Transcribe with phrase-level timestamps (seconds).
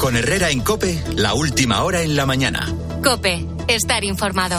[0.00, 2.66] Con Herrera en Cope, la última hora en la mañana.
[3.04, 4.58] Cope, estar informado.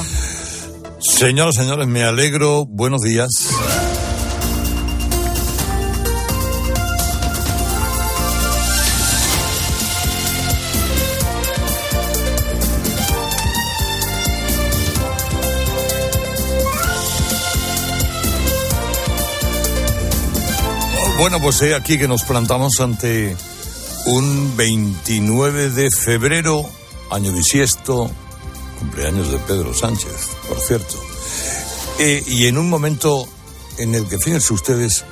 [0.99, 2.67] Señoras, señores, me alegro.
[2.67, 3.49] Buenos días.
[21.17, 23.35] Bueno, pues he aquí que nos plantamos ante
[24.11, 26.65] un 29 de febrero,
[27.11, 28.11] año bisiesto,
[28.77, 30.97] cumpleaños de Pedro Sánchez, por cierto.
[31.97, 33.25] Eh, y en un momento
[33.77, 35.05] en el que, fíjense ustedes,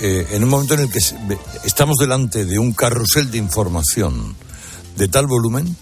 [0.00, 0.98] eh, en un momento en el que
[1.64, 4.34] estamos delante de un carrusel de información
[4.96, 5.76] de tal volumen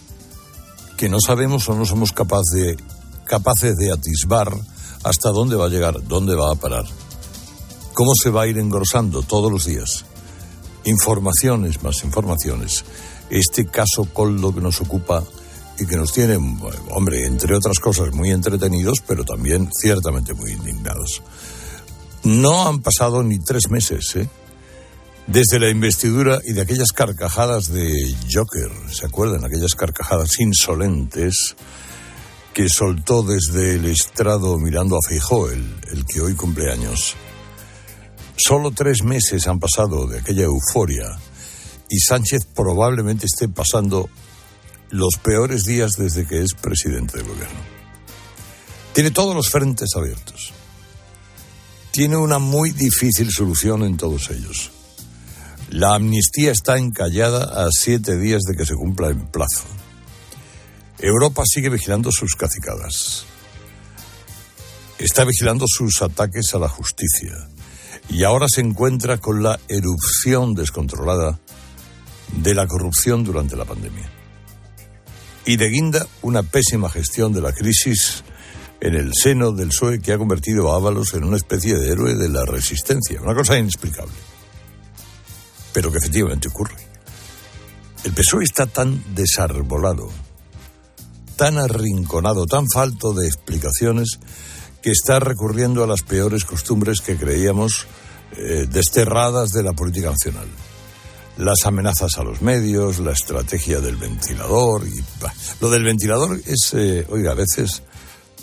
[0.98, 2.76] que no sabemos o no somos capaces de,
[3.24, 4.52] capaces de atisbar
[5.02, 6.84] hasta dónde va a llegar, dónde va a parar
[7.98, 10.04] cómo se va a ir engrosando todos los días.
[10.88, 12.84] Informaciones, más informaciones.
[13.28, 15.22] Este caso Coldo que nos ocupa
[15.78, 16.36] y que nos tiene,
[16.90, 21.22] hombre, entre otras cosas, muy entretenidos, pero también ciertamente muy indignados.
[22.24, 24.28] No han pasado ni tres meses, ¿eh?
[25.26, 29.44] Desde la investidura y de aquellas carcajadas de Joker, ¿se acuerdan?
[29.44, 31.54] Aquellas carcajadas insolentes
[32.54, 37.14] que soltó desde el estrado mirando a Feijó, el, el que hoy cumple años.
[38.38, 41.18] Solo tres meses han pasado de aquella euforia
[41.90, 44.08] y Sánchez probablemente esté pasando
[44.90, 47.58] los peores días desde que es presidente del gobierno.
[48.92, 50.52] Tiene todos los frentes abiertos.
[51.90, 54.70] Tiene una muy difícil solución en todos ellos.
[55.70, 59.64] La amnistía está encallada a siete días de que se cumpla el plazo.
[61.00, 63.24] Europa sigue vigilando sus cacicadas.
[64.98, 67.48] Está vigilando sus ataques a la justicia
[68.08, 71.38] y ahora se encuentra con la erupción descontrolada
[72.36, 74.10] de la corrupción durante la pandemia.
[75.44, 78.22] Y de guinda, una pésima gestión de la crisis
[78.80, 82.14] en el seno del PSOE que ha convertido a Ábalos en una especie de héroe
[82.14, 83.20] de la resistencia.
[83.20, 84.14] Una cosa inexplicable.
[85.72, 86.76] Pero que efectivamente ocurre.
[88.04, 90.08] El PSOE está tan desarbolado,
[91.36, 94.18] tan arrinconado, tan falto de explicaciones,
[94.82, 97.86] que está recurriendo a las peores costumbres que creíamos
[98.36, 100.48] eh, desterradas de la política nacional.
[101.36, 104.82] Las amenazas a los medios, la estrategia del ventilador.
[105.60, 107.82] Lo del ventilador es, eh, oiga, a veces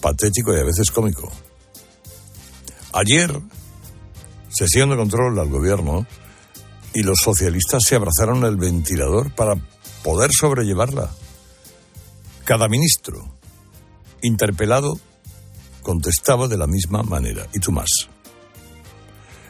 [0.01, 1.31] patético y a veces cómico.
[2.93, 3.37] Ayer,
[4.49, 6.05] sesión de control al gobierno
[6.93, 9.55] y los socialistas se abrazaron al ventilador para
[10.03, 11.11] poder sobrellevarla.
[12.45, 13.35] Cada ministro
[14.21, 14.99] interpelado
[15.85, 17.47] contestaba de la misma manera.
[17.53, 17.89] ¿Y tú más?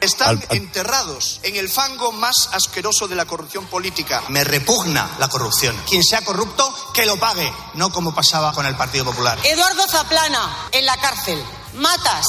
[0.00, 4.22] Están enterrados en el fango más asqueroso de la corrupción política.
[4.28, 5.74] Me repugna la corrupción.
[5.88, 9.38] Quien sea corrupto, que lo pague, no como pasaba con el Partido Popular.
[9.44, 11.42] Eduardo Zaplana, en la cárcel.
[11.76, 12.26] Matas,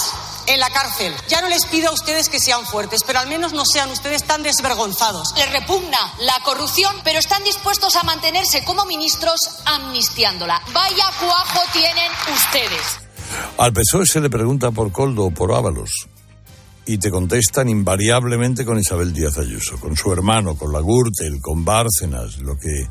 [0.47, 1.13] en la cárcel.
[1.28, 4.23] Ya no les pido a ustedes que sean fuertes, pero al menos no sean ustedes
[4.23, 5.34] tan desvergonzados.
[5.35, 10.62] Les repugna la corrupción, pero están dispuestos a mantenerse como ministros amnistiándola.
[10.72, 13.06] Vaya cuajo tienen ustedes.
[13.58, 16.08] Al PSOE se le pregunta por Coldo o por Ábalos
[16.88, 21.66] y te contestan invariablemente con Isabel Díaz Ayuso, con su hermano, con la Gürtel, con
[21.66, 22.88] Bárcenas, lo que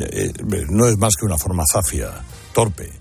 [0.00, 0.32] eh,
[0.68, 2.08] no es más que una forma zafia,
[2.54, 2.92] torpe,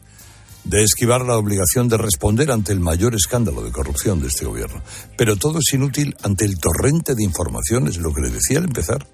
[0.63, 4.81] de esquivar la obligación de responder ante el mayor escándalo de corrupción de este gobierno.
[5.15, 9.05] Pero todo es inútil ante el torrente de informaciones, lo que le decía al empezar.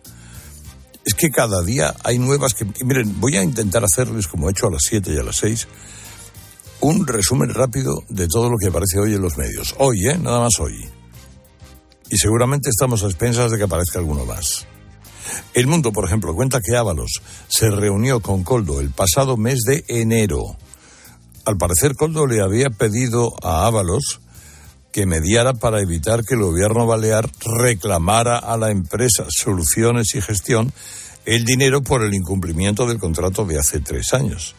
[1.03, 2.65] Es que cada día hay nuevas que...
[2.83, 5.67] miren, voy a intentar hacerles como he hecho a las 7 y a las 6
[6.81, 9.75] un resumen rápido de todo lo que aparece hoy en los medios.
[9.77, 10.17] Hoy, ¿eh?
[10.17, 10.89] Nada más hoy.
[12.09, 14.67] Y seguramente estamos a expensas de que aparezca alguno más.
[15.53, 19.83] El Mundo, por ejemplo, cuenta que Ábalos se reunió con Coldo el pasado mes de
[19.87, 20.55] enero.
[21.45, 24.21] Al parecer, Coldo le había pedido a Ábalos
[24.91, 30.71] que mediara para evitar que el gobierno balear reclamara a la empresa Soluciones y Gestión
[31.25, 34.55] el dinero por el incumplimiento del contrato de hace tres años.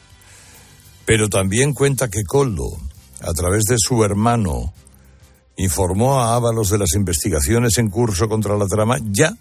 [1.06, 2.68] Pero también cuenta que Coldo,
[3.20, 4.74] a través de su hermano,
[5.56, 9.32] informó a Ábalos de las investigaciones en curso contra la trama ya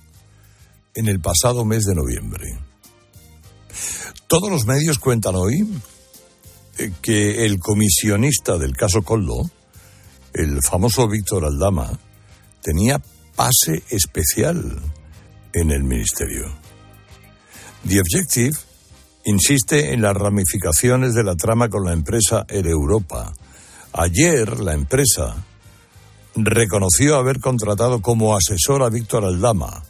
[0.94, 2.58] en el pasado mes de noviembre.
[4.28, 5.68] Todos los medios cuentan hoy
[6.78, 9.50] eh, que el comisionista del caso Coldo,
[10.34, 12.00] el famoso Víctor Aldama,
[12.62, 13.02] tenía
[13.36, 14.82] pase especial
[15.54, 16.46] en el ministerio.
[17.88, 18.58] The Objective
[19.26, 23.34] insiste en las ramificaciones de la trama con la empresa Air Europa.
[23.94, 25.36] Ayer la empresa
[26.36, 29.84] reconoció haber contratado como asesor a Víctor Aldama,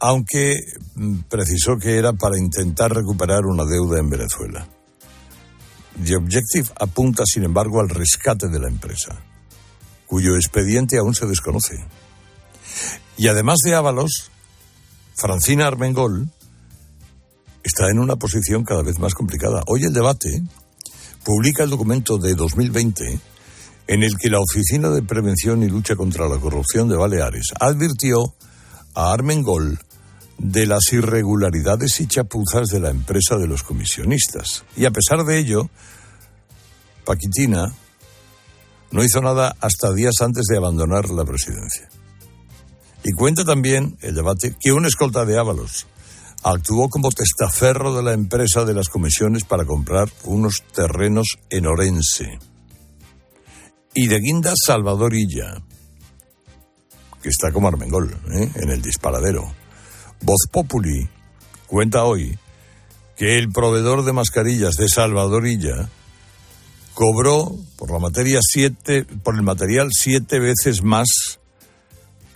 [0.00, 0.56] aunque
[0.96, 4.66] mm, precisó que era para intentar recuperar una deuda en Venezuela.
[6.04, 9.22] The Objective apunta, sin embargo, al rescate de la empresa,
[10.06, 11.76] cuyo expediente aún se desconoce.
[13.16, 14.30] Y además de Ábalos,
[15.14, 16.30] Francina Armengol
[17.62, 19.62] está en una posición cada vez más complicada.
[19.66, 20.42] Hoy el debate
[21.24, 23.20] publica el documento de 2020
[23.86, 28.34] en el que la Oficina de Prevención y Lucha contra la Corrupción de Baleares advirtió
[28.94, 29.78] a Armengol
[30.38, 34.64] de las irregularidades y chapuzas de la empresa de los comisionistas.
[34.76, 35.70] Y a pesar de ello,
[37.04, 37.72] Paquitina
[38.90, 41.88] no hizo nada hasta días antes de abandonar la presidencia.
[43.04, 45.86] Y cuenta también el debate que una escolta de Ábalos
[46.42, 52.38] actuó como testaferro de la empresa de las comisiones para comprar unos terrenos en Orense.
[53.94, 55.62] Y de guinda Salvador Illa,
[57.22, 58.50] que está como Armengol, ¿eh?
[58.56, 59.52] en el disparadero.
[60.22, 61.08] Voz Populi
[61.66, 62.38] cuenta hoy
[63.16, 65.88] que el proveedor de mascarillas de Salvador Illa
[66.94, 71.40] cobró por la materia siete, por el material siete veces más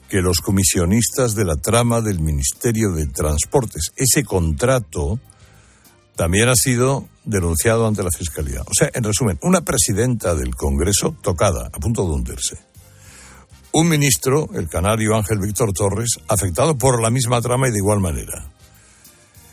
[0.08, 3.90] que los comisionistas de la trama del Ministerio de Transportes.
[3.96, 5.18] Ese contrato
[6.16, 8.62] también ha sido denunciado ante la Fiscalía.
[8.62, 12.58] O sea, en resumen, una presidenta del Congreso tocada, a punto de hundirse.
[13.72, 18.00] Un ministro, el canario Ángel Víctor Torres, afectado por la misma trama y de igual
[18.00, 18.50] manera.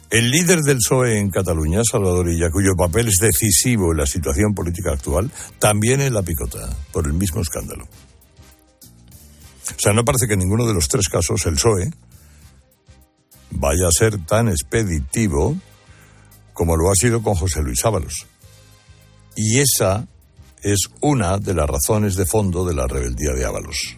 [0.10, 4.54] El líder del PSOE en Cataluña, Salvador Illa, cuyo papel es decisivo en la situación
[4.54, 7.88] política actual, también en la picota, por el mismo escándalo.
[9.72, 11.92] O sea, no parece que en ninguno de los tres casos el PSOE
[13.52, 15.56] vaya a ser tan expeditivo
[16.54, 18.28] como lo ha sido con José Luis Ábalos.
[19.36, 20.08] Y esa
[20.62, 23.98] es una de las razones de fondo de la rebeldía de Ábalos.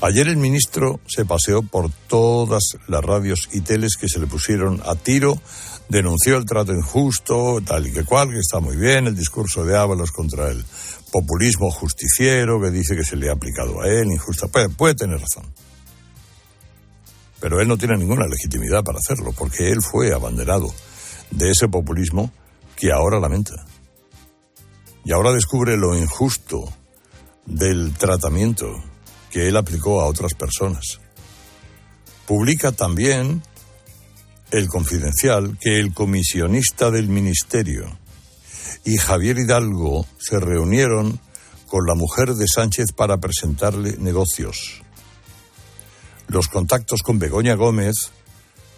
[0.00, 4.80] Ayer el ministro se paseó por todas las radios y teles que se le pusieron
[4.86, 5.40] a tiro,
[5.88, 9.76] denunció el trato injusto, tal y que cual, que está muy bien, el discurso de
[9.76, 10.64] Ábalos contra el
[11.10, 14.48] populismo justiciero que dice que se le ha aplicado a él, injusta.
[14.48, 15.52] Puede, puede tener razón.
[17.40, 20.72] Pero él no tiene ninguna legitimidad para hacerlo, porque él fue abanderado
[21.30, 22.32] de ese populismo
[22.76, 23.54] que ahora lamenta.
[25.04, 26.72] Y ahora descubre lo injusto
[27.46, 28.66] del tratamiento
[29.30, 31.00] que él aplicó a otras personas.
[32.26, 33.42] Publica también
[34.50, 37.98] el confidencial que el comisionista del ministerio
[38.84, 41.20] y Javier Hidalgo se reunieron
[41.66, 44.82] con la mujer de Sánchez para presentarle negocios.
[46.28, 47.94] Los contactos con Begoña Gómez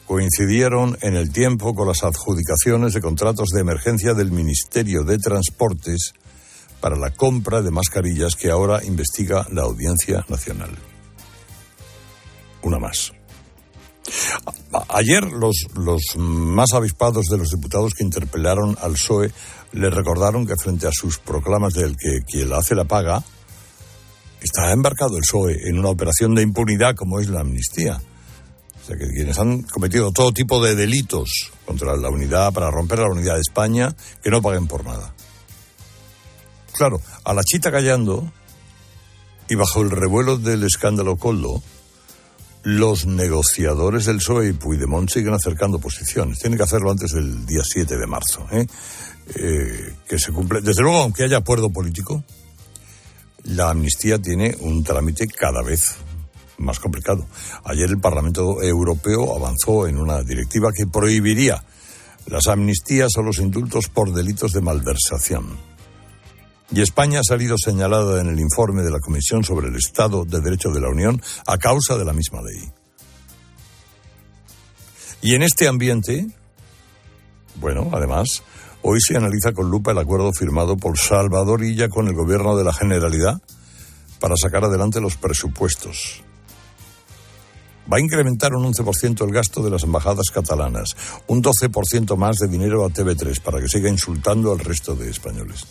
[0.07, 6.15] coincidieron en el tiempo con las adjudicaciones de contratos de emergencia del Ministerio de Transportes
[6.81, 10.71] para la compra de mascarillas que ahora investiga la Audiencia Nacional.
[12.63, 13.13] Una más.
[14.89, 19.31] Ayer los, los más avispados de los diputados que interpelaron al PSOE
[19.73, 23.23] le recordaron que frente a sus proclamas del que quien la hace la paga,
[24.41, 28.01] está embarcado el PSOE en una operación de impunidad como es la amnistía.
[28.83, 33.01] O sea, que quienes han cometido todo tipo de delitos contra la unidad, para romper
[33.01, 35.15] la unidad de España, que no paguen por nada.
[36.73, 38.33] Claro, a la chita callando
[39.49, 41.63] y bajo el revuelo del escándalo Coldo,
[42.63, 46.39] los negociadores del PSOE y Puigdemont siguen acercando posiciones.
[46.39, 48.47] Tienen que hacerlo antes del día 7 de marzo.
[48.53, 48.67] ¿eh?
[49.35, 50.61] Eh, que se cumple.
[50.61, 52.25] Desde luego, aunque haya acuerdo político,
[53.45, 55.97] la amnistía tiene un trámite cada vez
[56.59, 57.27] más complicado.
[57.65, 61.63] Ayer el Parlamento Europeo avanzó en una directiva que prohibiría
[62.27, 65.59] las amnistías o los indultos por delitos de malversación.
[66.73, 70.41] Y España ha salido señalada en el informe de la Comisión sobre el Estado de
[70.41, 72.71] Derecho de la Unión a causa de la misma ley.
[75.23, 76.27] Y en este ambiente,
[77.57, 78.43] bueno, además,
[78.83, 82.65] hoy se analiza con lupa el acuerdo firmado por Salvador Illa con el Gobierno de
[82.65, 83.41] la Generalidad
[84.19, 86.23] para sacar adelante los presupuestos.
[87.93, 90.97] Va a incrementar un 11% el gasto de las embajadas catalanas,
[91.27, 95.67] un 12% más de dinero a TV3 para que siga insultando al resto de españoles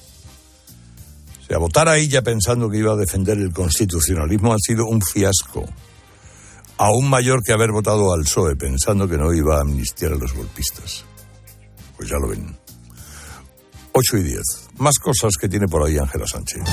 [1.49, 5.65] sea, votar a ella pensando que iba a defender el constitucionalismo ha sido un fiasco.
[6.77, 10.33] Aún mayor que haber votado al PSOE pensando que no iba a amnistiar a los
[10.33, 11.03] golpistas.
[11.97, 12.58] Pues ya lo ven.
[13.99, 14.41] 8 y 10.
[14.77, 16.63] Más cosas que tiene por ahí Ángela Sánchez.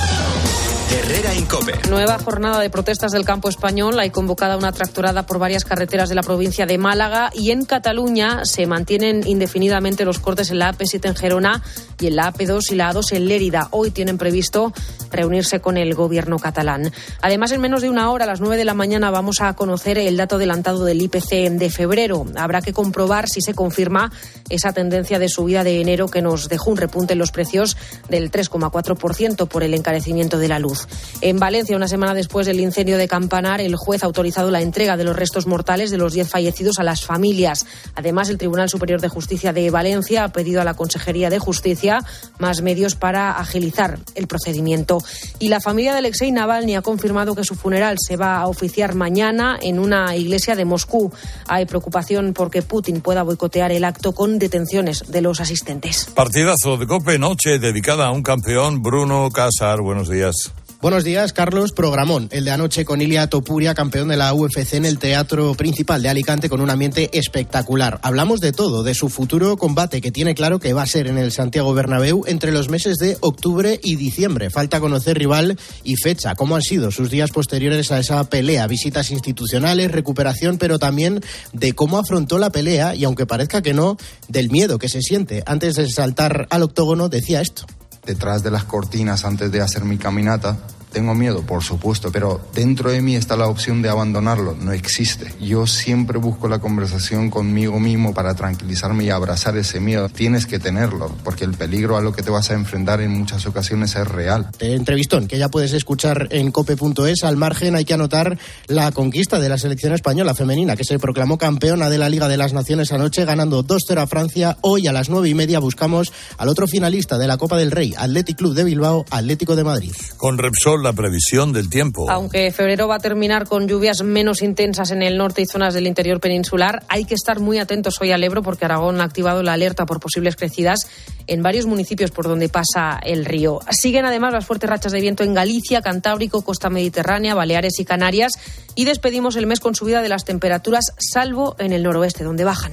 [0.89, 1.73] Herrera Incope.
[1.91, 3.99] Nueva jornada de protestas del campo español.
[3.99, 8.45] Hay convocada una tractorada por varias carreteras de la provincia de Málaga y en Cataluña
[8.45, 11.63] se mantienen indefinidamente los cortes en la AP7 en Gerona
[11.99, 13.69] y en la AP2 y la A2 en Lérida.
[13.73, 14.73] Hoy tienen previsto
[15.11, 16.93] reunirse con el gobierno catalán.
[17.21, 19.99] Además, en menos de una hora, a las 9 de la mañana, vamos a conocer
[19.99, 22.27] el dato adelantado del IPC de febrero.
[22.37, 24.13] Habrá que comprobar si se confirma
[24.51, 27.77] esa tendencia de subida de enero que nos dejó un repunte en los precios
[28.09, 30.76] del 3,4% por el encarecimiento de la luz.
[31.21, 34.97] En Valencia, una semana después del incendio de Campanar, el juez ha autorizado la entrega
[34.97, 37.67] de los restos mortales de los 10 fallecidos a las familias.
[37.95, 42.05] Además, el Tribunal Superior de Justicia de Valencia ha pedido a la Consejería de Justicia
[42.39, 44.99] más medios para agilizar el procedimiento.
[45.39, 48.95] Y la familia de Alexei Navalny ha confirmado que su funeral se va a oficiar
[48.95, 51.13] mañana en una iglesia de Moscú.
[51.49, 56.07] Hay preocupación porque Putin pueda boicotear el acto con detenciones de los asistentes.
[56.15, 59.81] Partidazo de Cope Noche dedicada a un campeón, Bruno Casar.
[59.81, 60.53] Buenos días.
[60.83, 61.73] Buenos días, Carlos.
[61.73, 66.03] Programón, el de anoche con Ilia Topuria, campeón de la UFC en el Teatro Principal
[66.03, 67.99] de Alicante con un ambiente espectacular.
[68.03, 71.17] Hablamos de todo, de su futuro combate que tiene claro que va a ser en
[71.17, 74.51] el Santiago Bernabéu entre los meses de octubre y diciembre.
[74.51, 79.11] Falta conocer rival y fecha, cómo han sido sus días posteriores a esa pelea, visitas
[79.11, 81.23] institucionales, recuperación, pero también
[81.55, 83.97] de cómo afrontó la pelea y aunque parezca que no,
[84.29, 85.43] del miedo que se siente.
[85.47, 87.65] Antes de saltar al octógono decía esto
[88.07, 90.57] detrás de las cortinas antes de hacer mi caminata.
[90.97, 94.57] Tengo miedo, por supuesto, pero dentro de mí está la opción de abandonarlo.
[94.59, 95.31] No existe.
[95.43, 100.09] Yo siempre busco la conversación conmigo mismo para tranquilizarme y abrazar ese miedo.
[100.09, 103.45] Tienes que tenerlo, porque el peligro a lo que te vas a enfrentar en muchas
[103.45, 104.49] ocasiones es real.
[104.59, 107.25] Entrevistón que ya puedes escuchar en cope.es.
[107.25, 111.37] Al margen hay que anotar la conquista de la selección española femenina, que se proclamó
[111.37, 114.57] campeona de la Liga de las Naciones anoche, ganando 2-0 a Francia.
[114.63, 117.93] Hoy a las nueve y media buscamos al otro finalista de la Copa del Rey,
[117.99, 119.93] Athletic Club de Bilbao, Atlético de Madrid.
[120.17, 122.09] Con Repsol la previsión del tiempo.
[122.09, 125.89] Aunque febrero va a terminar con lluvias menos intensas en el norte y zonas del
[125.89, 129.55] interior peninsular, hay que estar muy atentos hoy al Ebro porque Aragón ha activado la
[129.55, 130.89] alerta por posibles crecidas
[131.27, 133.59] en varios municipios por donde pasa el río.
[133.71, 138.35] Siguen además las fuertes rachas de viento en Galicia, Cantábrico, Costa Mediterránea, Baleares y Canarias
[138.77, 142.71] y despedimos el mes con subida de las temperaturas, salvo en el noroeste, donde bajan.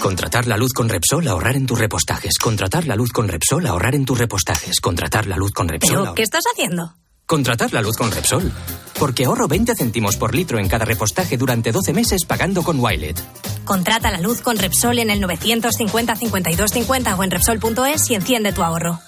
[0.00, 2.38] Contratar la luz con Repsol, ahorrar en tus repostajes.
[2.38, 4.80] Contratar la luz con Repsol, ahorrar en tus repostajes.
[4.80, 5.98] Contratar la luz con Repsol.
[6.04, 6.94] ¿Pero qué estás haciendo?
[7.26, 8.50] Contratar la luz con Repsol.
[8.98, 13.22] Porque ahorro 20 céntimos por litro en cada repostaje durante 12 meses pagando con Wilet.
[13.66, 18.52] Contrata la luz con Repsol en el 950 52 50 o en Repsol.es y enciende
[18.52, 18.98] tu ahorro.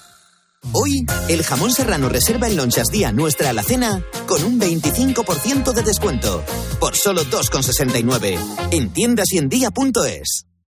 [0.73, 6.45] Hoy, el jamón serrano reserva en Lonchas Día nuestra alacena con un 25% de descuento.
[6.79, 8.37] Por solo 2,69.
[8.71, 10.45] En tiendas y en día.es.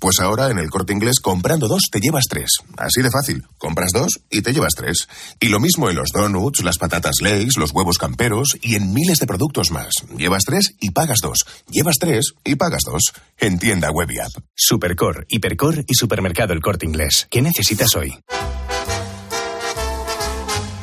[0.00, 2.58] Pues ahora en el corte inglés, comprando dos, te llevas tres.
[2.76, 3.44] Así de fácil.
[3.58, 5.08] Compras dos y te llevas tres.
[5.40, 9.18] Y lo mismo en los donuts, las patatas Lay's, los huevos camperos y en miles
[9.18, 9.94] de productos más.
[10.16, 11.46] Llevas tres y pagas dos.
[11.70, 13.12] Llevas tres y pagas dos.
[13.38, 14.32] En tienda web y app.
[14.54, 17.26] Supercor, Hipercor y Supermercado El Corte Inglés.
[17.30, 18.14] ¿Qué necesitas hoy?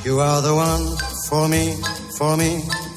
[0.05, 0.85] You are the one
[1.27, 1.73] for me,
[2.17, 2.63] for me.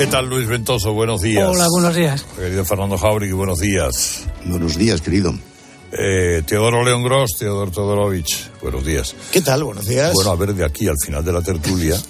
[0.00, 0.94] ¿Qué tal, Luis Ventoso?
[0.94, 1.46] Buenos días.
[1.46, 2.24] Hola, buenos días.
[2.34, 4.24] Querido Fernando Jauregui, buenos días.
[4.46, 5.34] Buenos días, querido.
[5.92, 9.14] Eh, Teodoro León Gross, Teodoro Todorovich, buenos días.
[9.30, 9.62] ¿Qué tal?
[9.62, 10.14] Buenos días.
[10.14, 12.00] Bueno, a ver, de aquí al final de la tertulia,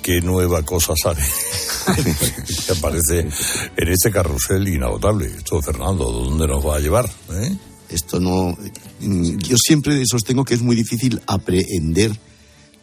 [0.00, 1.20] ¿qué nueva cosa sale?
[2.66, 3.26] que aparece
[3.76, 5.26] en este carrusel inagotable.
[5.26, 7.10] Esto, Fernando, ¿dónde nos va a llevar?
[7.32, 7.56] Eh?
[7.88, 8.56] Esto no.
[9.00, 12.12] Yo siempre sostengo que es muy difícil aprehender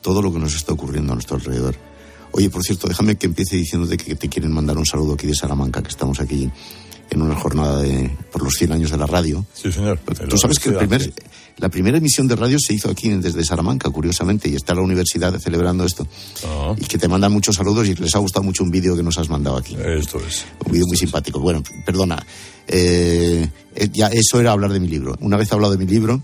[0.02, 1.89] todo lo que nos está ocurriendo a nuestro alrededor.
[2.32, 5.36] Oye, por cierto, déjame que empiece diciéndote que te quieren mandar un saludo aquí de
[5.36, 6.50] Salamanca, que estamos aquí
[7.10, 9.46] en una jornada de, por los 100 años de la radio.
[9.54, 10.00] Sí, señor.
[10.30, 11.12] Tú sabes que el primer,
[11.58, 15.38] la primera emisión de radio se hizo aquí desde Salamanca, curiosamente, y está la universidad
[15.40, 16.08] celebrando esto.
[16.46, 16.76] Ah.
[16.78, 19.18] Y que te mandan muchos saludos y les ha gustado mucho un vídeo que nos
[19.18, 19.76] has mandado aquí.
[19.84, 20.46] Esto es.
[20.66, 21.40] Un vídeo muy simpático.
[21.40, 22.24] Bueno, perdona.
[22.68, 25.18] Eh, eh, ya eso era hablar de mi libro.
[25.22, 26.22] Una vez hablado de mi libro,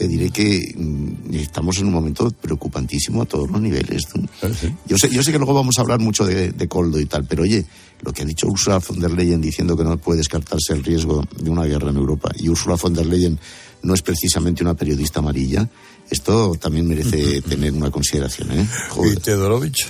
[0.00, 4.04] te diré que mm, estamos en un momento preocupantísimo a todos los niveles.
[4.86, 7.26] Yo sé, yo sé que luego vamos a hablar mucho de, de Coldo y tal,
[7.26, 7.66] pero oye,
[8.00, 11.22] lo que ha dicho Ursula von der Leyen diciendo que no puede descartarse el riesgo
[11.38, 13.38] de una guerra en Europa, y Ursula von der Leyen
[13.82, 15.68] no es precisamente una periodista amarilla,
[16.08, 18.52] esto también merece tener una consideración.
[18.52, 18.66] ¿eh?
[19.04, 19.86] ¿Y Teodorovich?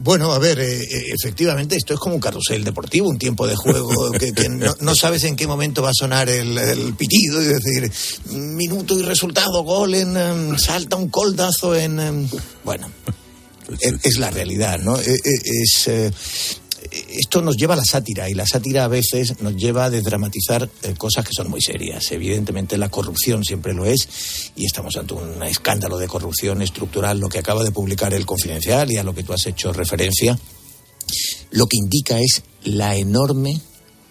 [0.00, 3.56] Bueno, a ver, eh, eh, efectivamente esto es como un carrusel deportivo, un tiempo de
[3.56, 7.42] juego que, que no, no sabes en qué momento va a sonar el, el pitido
[7.42, 7.90] y decir
[8.30, 12.28] minuto y resultado, gol en em, salta un coldazo en em,
[12.64, 12.88] bueno,
[13.80, 14.98] es, es la realidad, ¿no?
[15.00, 15.90] Eh, eh, Es
[17.08, 20.68] esto nos lleva a la sátira y la sátira a veces nos lleva a desdramatizar
[20.82, 22.10] eh, cosas que son muy serias.
[22.12, 27.28] Evidentemente la corrupción siempre lo es y estamos ante un escándalo de corrupción estructural, lo
[27.28, 30.38] que acaba de publicar el Confidencial y a lo que tú has hecho referencia,
[31.50, 33.60] lo que indica es la enorme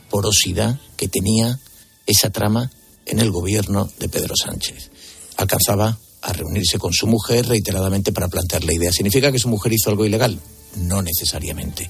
[0.10, 1.60] porosidad que tenía
[2.06, 2.72] esa trama
[3.06, 4.89] en el gobierno de Pedro Sánchez.
[5.38, 8.92] Alcanzaba a reunirse con su mujer reiteradamente para plantear la idea.
[8.92, 10.39] ¿Significa que su mujer hizo algo ilegal?
[10.77, 11.89] No necesariamente.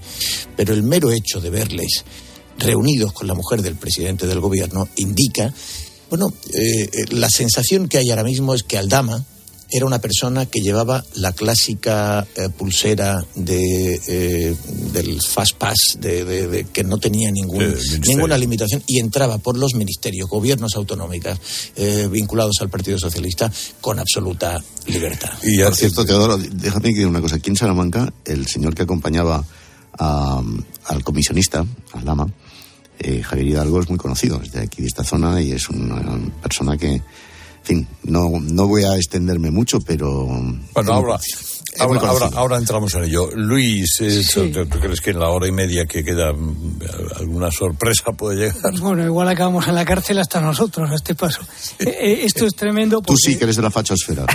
[0.56, 2.03] Pero el mero hecho de verles
[2.58, 5.53] reunidos con la mujer del presidente del gobierno indica,
[6.10, 9.24] bueno, eh, eh, la sensación que hay ahora mismo es que Aldama
[9.70, 14.56] era una persona que llevaba la clásica eh, pulsera de, eh,
[14.94, 17.76] del Fast Pass, de, de- de que no tenía ningún,
[18.08, 21.40] ninguna limitación, y entraba por los ministerios, gobiernos autonómicos
[21.76, 25.32] eh, vinculados al Partido Socialista con absoluta libertad.
[25.44, 27.36] Y por cierto, Teodoro, déjame que diga una cosa.
[27.36, 29.44] Aquí en Salamanca, el señor que acompañaba
[30.00, 30.42] a-
[30.86, 32.28] al comisionista, al Lama,
[33.00, 36.20] eh, Javier Hidalgo, es muy conocido, es de aquí, de esta zona, y es una
[36.42, 37.02] persona que,
[37.68, 40.26] fin, no, no voy a extenderme mucho, pero...
[40.74, 43.30] Bueno, ahora, es muy ahora, ahora, ahora entramos en ello.
[43.36, 46.80] Luis, eh, ¿tú, tú crees que en la hora y media que queda mm,
[47.20, 48.74] alguna sorpresa puede llegar?
[48.80, 51.42] Bueno, igual acabamos en la cárcel hasta nosotros a este paso.
[51.80, 54.26] Eh, eh, esto es tremendo Tú sí que eres de la fachosfera.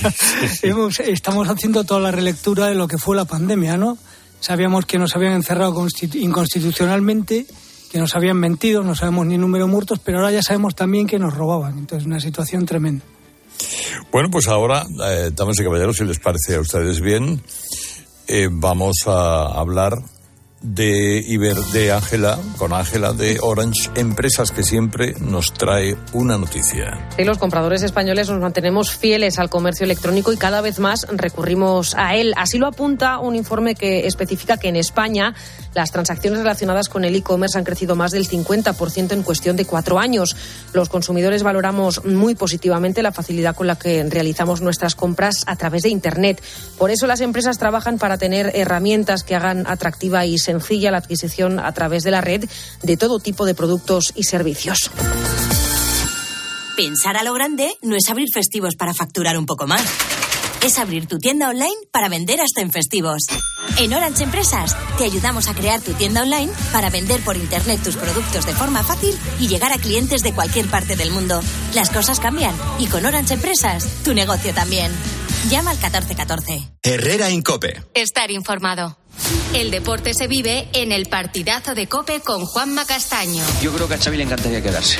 [0.62, 3.96] hemos- estamos haciendo toda la relectura de lo que fue la pandemia, ¿no?
[4.40, 7.46] Sabíamos que nos habían encerrado constitu- inconstitucionalmente,
[7.92, 11.06] que nos habían mentido, no sabemos ni número de muertos, pero ahora ya sabemos también
[11.06, 11.76] que nos robaban.
[11.76, 13.04] Entonces, una situación tremenda.
[14.10, 17.42] Bueno, pues ahora, eh, damas y caballeros, si les parece a ustedes bien,
[18.28, 19.98] eh, vamos a hablar
[20.62, 27.08] de Iber, de Ángela, con Ángela de Orange, empresas que siempre nos trae una noticia.
[27.18, 31.94] Y los compradores españoles nos mantenemos fieles al comercio electrónico y cada vez más recurrimos
[31.96, 32.34] a él.
[32.36, 35.34] Así lo apunta un informe que especifica que en España
[35.74, 39.98] las transacciones relacionadas con el e-commerce han crecido más del 50% en cuestión de cuatro
[39.98, 40.36] años.
[40.72, 45.82] Los consumidores valoramos muy positivamente la facilidad con la que realizamos nuestras compras a través
[45.82, 46.42] de Internet.
[46.78, 51.72] Por eso las empresas trabajan para tener herramientas que hagan atractiva y la adquisición a
[51.72, 52.44] través de la red
[52.82, 54.90] de todo tipo de productos y servicios.
[56.76, 59.84] Pensar a lo grande no es abrir festivos para facturar un poco más.
[60.64, 63.22] Es abrir tu tienda online para vender hasta en festivos.
[63.78, 67.96] En Orange Empresas te ayudamos a crear tu tienda online para vender por internet tus
[67.96, 71.40] productos de forma fácil y llegar a clientes de cualquier parte del mundo.
[71.74, 74.92] Las cosas cambian y con Orange Empresas tu negocio también.
[75.50, 76.72] Llama al 1414.
[76.82, 77.82] Herrera Incope.
[77.94, 79.01] Estar informado.
[79.54, 83.44] El deporte se vive en el partidazo de Cope con Juanma Castaño.
[83.60, 84.98] Yo creo que a Xavi le encantaría quedarse.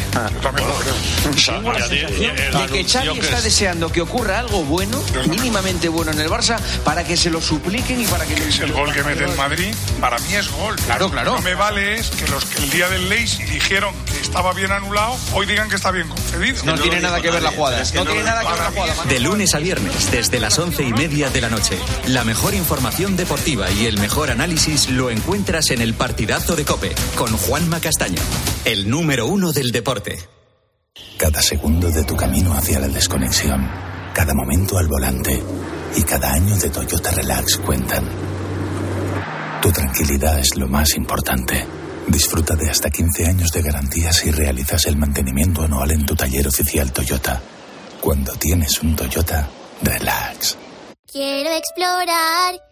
[1.47, 6.21] Tengo la sensación de que Xavi está deseando que ocurra algo bueno, mínimamente bueno en
[6.21, 8.35] el Barça, para que se lo supliquen y para que...
[8.35, 10.77] Es el gol que mete el Madrid, para mí es gol.
[10.77, 11.37] Claro, claro.
[11.37, 14.71] No me vale es que los que el día del ley dijeron que estaba bien
[14.71, 16.63] anulado, hoy digan que está bien concedido.
[16.65, 17.83] No tiene nada que ver la jugada.
[17.95, 19.05] No tiene nada que ver la jugada.
[19.05, 21.79] De lunes a viernes, desde las once y media de la noche.
[22.07, 26.95] La mejor información deportiva y el mejor análisis lo encuentras en el partidazo de Cope
[27.17, 28.21] con Juanma Castaño,
[28.65, 30.19] el número uno del deporte.
[31.17, 33.69] Cada segundo de tu camino hacia la desconexión,
[34.13, 35.43] cada momento al volante
[35.97, 38.05] y cada año de Toyota Relax cuentan.
[39.63, 41.67] Tu tranquilidad es lo más importante.
[42.07, 46.47] Disfruta de hasta 15 años de garantía si realizas el mantenimiento anual en tu taller
[46.47, 47.41] oficial Toyota.
[48.01, 49.49] Cuando tienes un Toyota,
[49.83, 50.59] relax.
[51.11, 52.72] Quiero explorar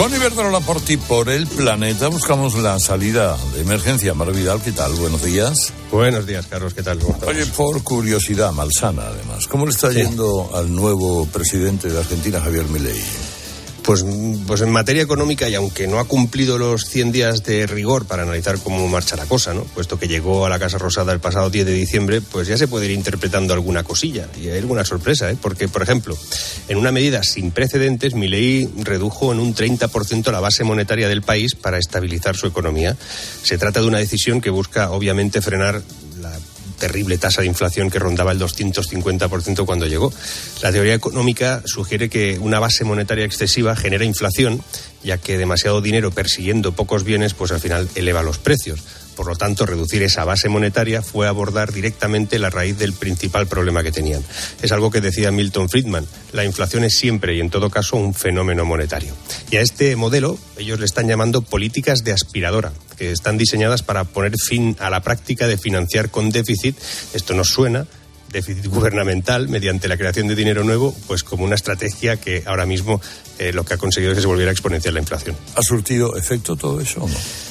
[0.00, 4.14] Con Iberdrola por ti, por el planeta, buscamos la salida de emergencia.
[4.14, 4.94] Mar Vidal, ¿qué tal?
[4.94, 5.74] Buenos días.
[5.92, 7.00] Buenos días, Carlos, ¿qué tal?
[7.26, 12.64] Oye, por curiosidad malsana, además, ¿cómo le está yendo al nuevo presidente de Argentina, Javier
[12.70, 12.98] Milei?
[13.84, 14.04] Pues,
[14.46, 18.22] pues en materia económica, y aunque no ha cumplido los 100 días de rigor para
[18.22, 19.64] analizar cómo marcha la cosa, ¿no?
[19.64, 22.68] puesto que llegó a la Casa Rosada el pasado 10 de diciembre, pues ya se
[22.68, 24.28] puede ir interpretando alguna cosilla.
[24.40, 25.36] Y hay alguna sorpresa, ¿eh?
[25.40, 26.16] porque, por ejemplo,
[26.68, 31.54] en una medida sin precedentes, Milei redujo en un 30% la base monetaria del país
[31.54, 32.96] para estabilizar su economía.
[33.42, 35.82] Se trata de una decisión que busca, obviamente, frenar
[36.20, 36.38] la
[36.80, 40.12] terrible tasa de inflación que rondaba el 250% cuando llegó.
[40.62, 44.60] La teoría económica sugiere que una base monetaria excesiva genera inflación,
[45.04, 48.80] ya que demasiado dinero persiguiendo pocos bienes, pues al final eleva los precios.
[49.20, 53.82] Por lo tanto, reducir esa base monetaria fue abordar directamente la raíz del principal problema
[53.82, 54.24] que tenían.
[54.62, 56.06] Es algo que decía Milton Friedman.
[56.32, 59.12] La inflación es siempre y en todo caso un fenómeno monetario.
[59.50, 64.04] Y a este modelo ellos le están llamando políticas de aspiradora, que están diseñadas para
[64.04, 66.78] poner fin a la práctica de financiar con déficit.
[67.12, 67.86] Esto nos suena
[68.32, 73.02] déficit gubernamental mediante la creación de dinero nuevo, pues como una estrategia que ahora mismo
[73.38, 75.36] eh, lo que ha conseguido es que se volviera exponencial la inflación.
[75.56, 77.49] ¿Ha surtido efecto todo eso o no?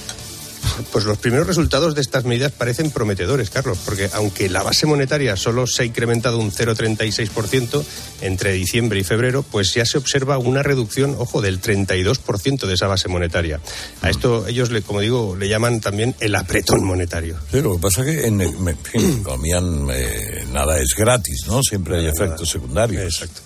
[0.92, 5.36] Pues los primeros resultados de estas medidas parecen prometedores, Carlos, porque aunque la base monetaria
[5.36, 7.84] solo se ha incrementado un 0,36%
[8.22, 12.88] entre diciembre y febrero, pues ya se observa una reducción, ojo, del 32% de esa
[12.88, 13.60] base monetaria.
[14.02, 17.38] A esto ellos, le, como digo, le llaman también el apretón monetario.
[17.52, 19.60] Sí, lo que pasa es que en, en economía
[19.94, 21.62] eh, nada es gratis, ¿no?
[21.64, 23.04] Siempre hay efectos secundarios.
[23.04, 23.42] Exacto.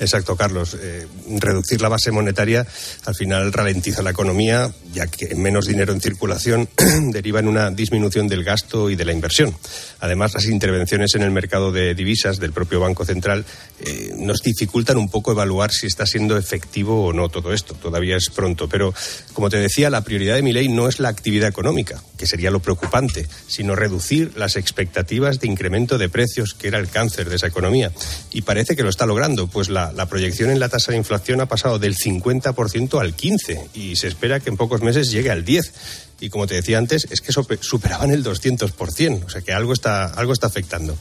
[0.00, 0.76] Exacto, Carlos.
[0.80, 1.06] Eh,
[1.38, 2.66] reducir la base monetaria
[3.04, 6.70] al final ralentiza la economía, ya que menos dinero en circulación
[7.12, 9.54] deriva en una disminución del gasto y de la inversión.
[10.00, 13.44] Además, las intervenciones en el mercado de divisas del propio Banco Central
[13.80, 17.74] eh, nos dificultan un poco evaluar si está siendo efectivo o no todo esto.
[17.74, 18.68] Todavía es pronto.
[18.68, 18.94] Pero,
[19.34, 22.50] como te decía, la prioridad de mi ley no es la actividad económica, que sería
[22.50, 27.36] lo preocupante, sino reducir las expectativas de incremento de precios, que era el cáncer de
[27.36, 27.92] esa economía.
[28.30, 31.40] Y parece que lo está logrando, pues la, la proyección en la tasa de inflación
[31.40, 35.44] ha pasado del 50% al 15% y se espera que en pocos meses llegue al
[35.44, 35.70] 10%.
[36.22, 40.04] Y como te decía antes, es que superaban el 200%, o sea que algo está,
[40.04, 40.94] algo está afectando.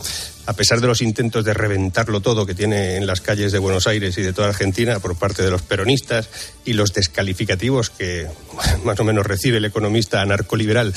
[0.45, 3.86] A pesar de los intentos de reventarlo todo que tiene en las calles de Buenos
[3.86, 6.30] Aires y de toda Argentina por parte de los peronistas
[6.63, 8.28] y los descalificativos que
[8.86, 10.93] más o menos recibe el economista anarcoliberal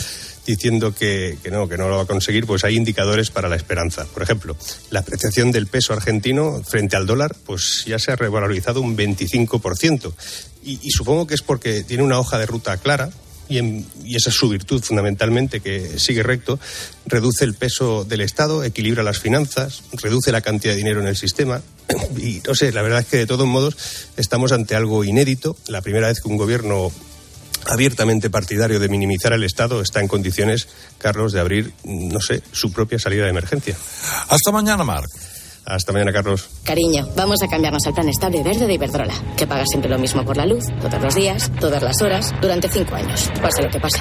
[0.46, 3.56] diciendo que, que, no, que no lo va a conseguir, pues hay indicadores para la
[3.56, 4.06] esperanza.
[4.06, 4.56] Por ejemplo,
[4.90, 10.12] la apreciación del peso argentino frente al dólar, pues ya se ha revalorizado un 25%.
[10.64, 13.10] Y, y supongo que es porque tiene una hoja de ruta clara,
[13.48, 16.58] y, y, esa es su virtud fundamentalmente, que sigue recto,
[17.06, 21.16] reduce el peso del Estado, equilibra las finanzas, reduce la cantidad de dinero en el
[21.16, 21.62] sistema.
[22.16, 23.76] Y no sé, la verdad es que de todos modos
[24.16, 26.92] estamos ante algo inédito, la primera vez que un gobierno
[27.66, 32.72] abiertamente partidario de minimizar el Estado está en condiciones, Carlos, de abrir, no sé, su
[32.72, 33.76] propia salida de emergencia.
[34.28, 35.10] Hasta mañana, Marc.
[35.64, 36.48] Hasta mañana, Carlos.
[36.64, 40.24] Cariño, vamos a cambiarnos al plan estable verde de Iberdrola, que paga siempre lo mismo
[40.24, 43.78] por la luz, todos los días, todas las horas, durante cinco años, pase lo que
[43.78, 44.00] pase.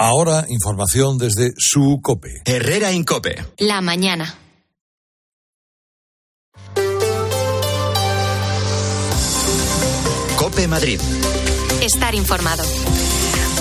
[0.00, 2.42] Ahora, información desde su COPE.
[2.44, 3.44] Herrera Incope.
[3.58, 4.32] La mañana.
[10.36, 11.00] COPE Madrid.
[11.82, 12.62] Estar informado.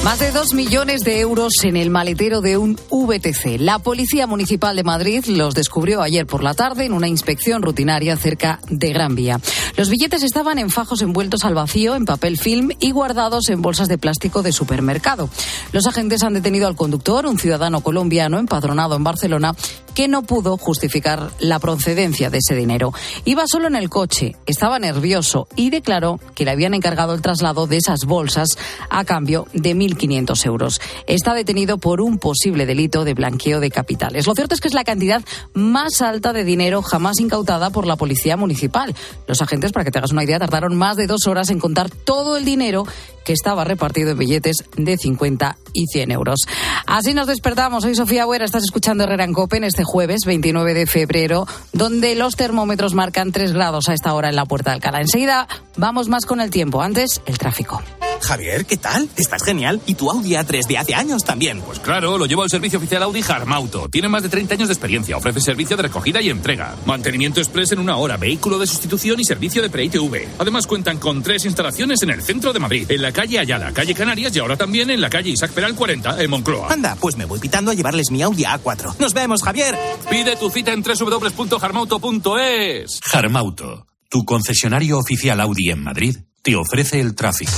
[0.03, 3.59] Más de dos millones de euros en el maletero de un VTC.
[3.59, 8.15] La Policía Municipal de Madrid los descubrió ayer por la tarde en una inspección rutinaria
[8.15, 9.39] cerca de Gran Vía.
[9.75, 13.89] Los billetes estaban en fajos envueltos al vacío, en papel film y guardados en bolsas
[13.89, 15.29] de plástico de supermercado.
[15.73, 19.55] Los agentes han detenido al conductor, un ciudadano colombiano empadronado en Barcelona,
[19.97, 22.93] que no pudo justificar la procedencia de ese dinero.
[23.25, 27.65] Iba solo en el coche, estaba nervioso y declaró que le habían encargado el traslado
[27.65, 28.49] de esas bolsas
[28.91, 30.81] a cambio de 1.500 euros.
[31.07, 34.27] Está detenido por un posible delito de blanqueo de capitales.
[34.27, 35.23] Lo cierto es que es la cantidad
[35.55, 38.93] más alta de dinero jamás incautada por la policía municipal.
[39.25, 41.89] Los agentes, para que te hagas una idea, tardaron más de dos horas en contar
[41.89, 42.85] todo el dinero
[43.27, 46.39] que estaba repartido en billetes de 50 y 100 euros.
[46.85, 47.83] Así nos despertamos.
[47.83, 52.37] Soy Sofía Buera, estás escuchando Herrera en Copen este jueves 29 de febrero, donde los
[52.37, 55.01] termómetros marcan 3 grados a esta hora en la Puerta de Alcalá.
[55.01, 56.81] Enseguida vamos más con el tiempo.
[56.81, 57.83] Antes, el tráfico.
[58.21, 59.07] Javier, ¿qué tal?
[59.15, 59.81] Estás genial.
[59.85, 61.61] ¿Y tu Audi A3 de hace años también?
[61.61, 63.89] Pues claro, lo llevo al servicio oficial Audi Harmauto.
[63.89, 65.17] Tiene más de 30 años de experiencia.
[65.17, 66.75] Ofrece servicio de recogida y entrega.
[66.85, 70.27] Mantenimiento express en una hora, vehículo de sustitución y servicio de pre-ITV.
[70.39, 73.95] Además cuentan con tres instalaciones en el centro de Madrid, en la calle Ayala, calle
[73.95, 76.71] Canarias y ahora también en la calle Isaac Peral 40, en Moncloa.
[76.71, 78.99] Anda, pues me voy pitando a llevarles mi Audi A4.
[78.99, 79.75] Nos vemos, Javier.
[80.07, 82.99] Pide tu cita en www.harmauto.es.
[83.11, 87.53] Harmauto, tu concesionario oficial Audi en Madrid, te ofrece el tráfico.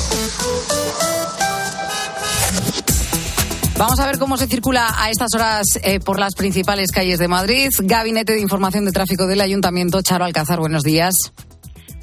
[3.78, 7.28] Vamos a ver cómo se circula a estas horas eh, por las principales calles de
[7.28, 7.68] Madrid.
[7.80, 11.16] Gabinete de Información de Tráfico del Ayuntamiento, Charo Alcázar, buenos días.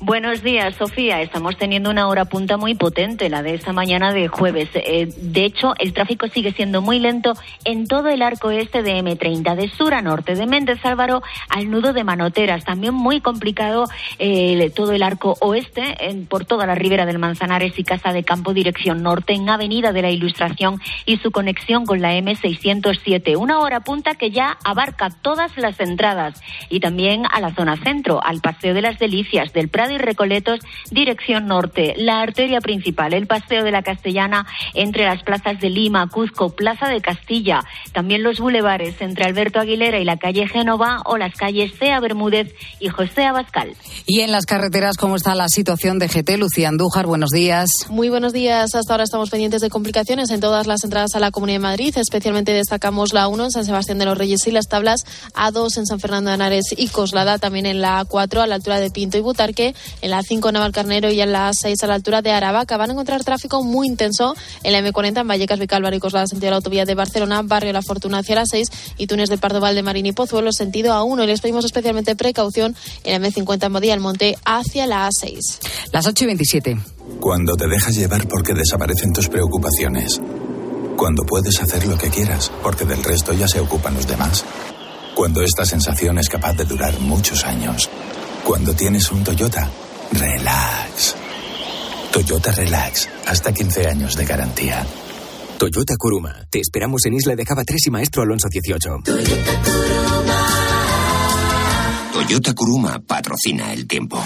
[0.00, 1.22] Buenos días, Sofía.
[1.22, 4.68] Estamos teniendo una hora punta muy potente, la de esta mañana de jueves.
[4.74, 7.32] Eh, de hecho, el tráfico sigue siendo muy lento
[7.64, 11.70] en todo el arco este de M30, de sur a norte, de Méndez Álvaro al
[11.70, 12.64] nudo de Manoteras.
[12.64, 13.86] También muy complicado
[14.18, 15.96] eh, todo el arco oeste,
[16.28, 20.02] por toda la ribera del Manzanares y Casa de Campo, dirección norte, en Avenida de
[20.02, 23.34] la Ilustración y su conexión con la M607.
[23.38, 28.22] Una hora punta que ya abarca todas las entradas y también a la zona centro,
[28.22, 31.94] al Paseo de las Delicias, del Prado y Recoletos, dirección norte.
[31.96, 36.88] La arteria principal, el Paseo de la Castellana, entre las plazas de Lima, Cuzco, Plaza
[36.88, 37.64] de Castilla.
[37.92, 42.54] También los bulevares entre Alberto Aguilera y la calle Génova o las calles Cea Bermúdez
[42.80, 43.74] y José Abascal.
[44.06, 46.38] Y en las carreteras, ¿cómo está la situación de GT?
[46.38, 47.68] Lucía Andújar, buenos días.
[47.88, 48.74] Muy buenos días.
[48.74, 51.94] Hasta ahora estamos pendientes de complicaciones en todas las entradas a la Comunidad de Madrid.
[51.96, 55.86] Especialmente destacamos la 1 en San Sebastián de los Reyes y las tablas, A2 en
[55.86, 59.18] San Fernando de Henares y Coslada, también en la A4 a la altura de Pinto
[59.18, 62.76] y Butarque, en la 5 Navalcarnero y en la 6 a la altura de Aravaca.
[62.76, 66.46] Van a encontrar tráfico muy intenso en la M40 en Vallecas, Vicálvaro y Coslada, sentido
[66.46, 69.60] de la autovía de Barcelona, Barrio La Fortuna hacia la 6 y Túnez del Pardo
[69.60, 71.24] Marín y Pozuelo, sentido A1.
[71.24, 75.38] Y les pedimos especialmente precaución en la M50 en Bodía, el Monte, hacia la A6.
[75.92, 76.78] Las 8 y 27.
[77.20, 80.20] Cuando te dejas llevar porque desaparecen tus preocupaciones.
[80.96, 84.44] Cuando puedes hacer lo que quieras porque del resto ya se ocupan los demás.
[85.14, 87.88] Cuando esta sensación es capaz de durar muchos años.
[88.46, 89.68] Cuando tienes un Toyota,
[90.12, 91.16] relax.
[92.12, 94.86] Toyota Relax, hasta 15 años de garantía.
[95.58, 96.46] Toyota Kuruma.
[96.48, 98.88] Te esperamos en Isla de Cava 3 y Maestro Alonso 18.
[102.12, 104.22] Toyota Kuruma patrocina el tiempo.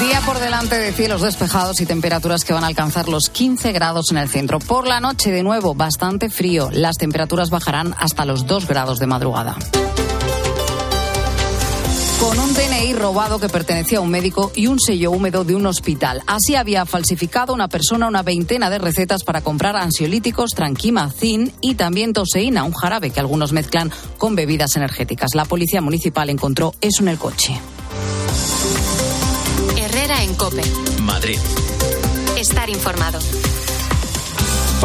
[0.00, 4.10] Día por delante de cielos despejados y temperaturas que van a alcanzar los 15 grados
[4.10, 4.58] en el centro.
[4.58, 6.70] Por la noche, de nuevo, bastante frío.
[6.72, 9.56] Las temperaturas bajarán hasta los 2 grados de madrugada
[12.20, 15.66] con un DNI robado que pertenecía a un médico y un sello húmedo de un
[15.66, 16.22] hospital.
[16.26, 22.12] Así había falsificado una persona una veintena de recetas para comprar ansiolíticos, tranquimacin y también
[22.12, 25.34] toseína, un jarabe que algunos mezclan con bebidas energéticas.
[25.34, 27.58] La policía municipal encontró eso en el coche.
[29.76, 30.62] Herrera en Cope.
[31.02, 31.38] Madrid.
[32.36, 33.18] Estar informado.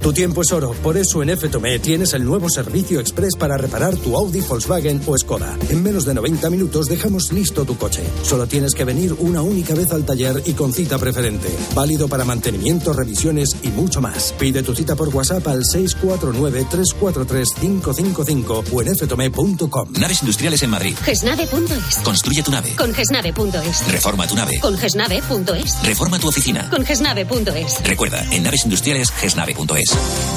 [0.00, 3.96] Tu tiempo es oro, por eso en FTOME tienes el nuevo servicio express para reparar
[3.96, 5.56] tu Audi, Volkswagen o Skoda.
[5.70, 8.04] En menos de 90 minutos dejamos listo tu coche.
[8.22, 11.48] Solo tienes que venir una única vez al taller y con cita preferente.
[11.74, 14.32] Válido para mantenimiento, revisiones y mucho más.
[14.38, 19.88] Pide tu cita por WhatsApp al 649-343-555 o en ftome.com.
[19.98, 20.94] Naves industriales en Madrid.
[21.02, 21.96] Gesnave.es.
[22.04, 22.76] Construye tu nave.
[22.76, 23.88] Con Gesnave.es.
[23.88, 24.60] Reforma tu nave.
[24.60, 25.82] Con Gesnave.es.
[25.82, 26.70] Reforma tu oficina.
[26.70, 27.82] Con Gesnave.es.
[27.82, 29.87] Recuerda, en naves industriales, gesnave.es.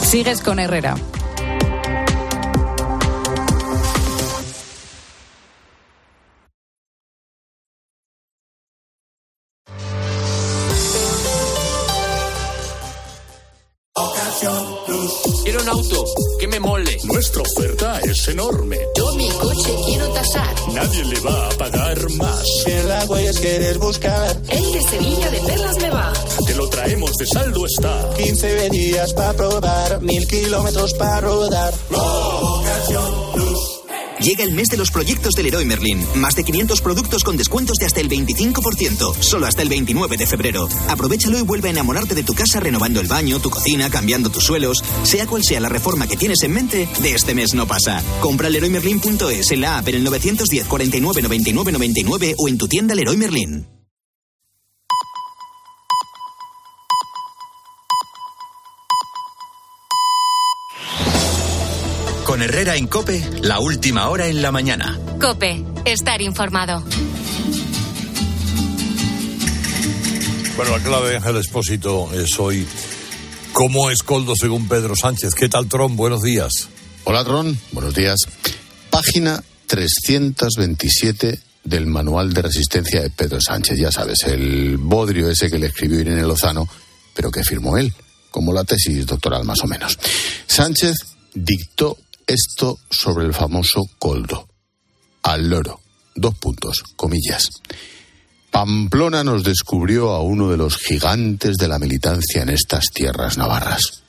[0.03, 0.95] Sigues con Herrera.
[15.43, 16.05] Quiero un auto
[16.39, 16.97] que me mole.
[17.03, 18.79] Nuestra oferta es enorme.
[18.95, 20.55] Yo mi coche quiero tasar.
[20.73, 22.43] Nadie le va a pagar más.
[22.65, 24.35] En la huellas quieres buscar.
[24.49, 26.13] El de Sevilla de Perlas me va.
[26.45, 28.09] Te lo traemos de saldo está.
[28.17, 31.73] 15 días para probar, mil kilómetros para rodar.
[34.21, 36.05] Llega el mes de los proyectos del Leroy Merlin.
[36.15, 39.15] Más de 500 productos con descuentos de hasta el 25%.
[39.19, 40.69] Solo hasta el 29 de febrero.
[40.87, 44.43] Aprovechalo y vuelve a enamorarte de tu casa renovando el baño, tu cocina, cambiando tus
[44.43, 44.83] suelos.
[45.03, 48.03] Sea cual sea la reforma que tienes en mente, de este mes no pasa.
[48.21, 52.93] Compra leroymerlin.es en la app en el 910 49 99 99 o en tu tienda
[52.93, 53.80] Leroy Merlin.
[62.31, 64.97] Con Herrera en Cope, la última hora en la mañana.
[65.19, 66.81] Cope, estar informado.
[70.55, 72.65] Bueno, la clave de Ángel Expósito es hoy.
[73.51, 75.35] ¿Cómo es Coldo según Pedro Sánchez?
[75.35, 75.97] ¿Qué tal, Tron?
[75.97, 76.69] Buenos días.
[77.03, 77.59] Hola, Tron.
[77.73, 78.21] Buenos días.
[78.89, 83.77] Página 327 del Manual de Resistencia de Pedro Sánchez.
[83.77, 86.65] Ya sabes, el bodrio ese que le escribió Irene Lozano,
[87.13, 87.93] pero que firmó él,
[88.29, 89.99] como la tesis doctoral más o menos.
[90.47, 90.95] Sánchez
[91.33, 94.47] dictó esto sobre el famoso coldo.
[95.23, 95.81] Al loro.
[96.15, 97.49] Dos puntos, comillas.
[98.51, 104.03] Pamplona nos descubrió a uno de los gigantes de la militancia en estas tierras navarras.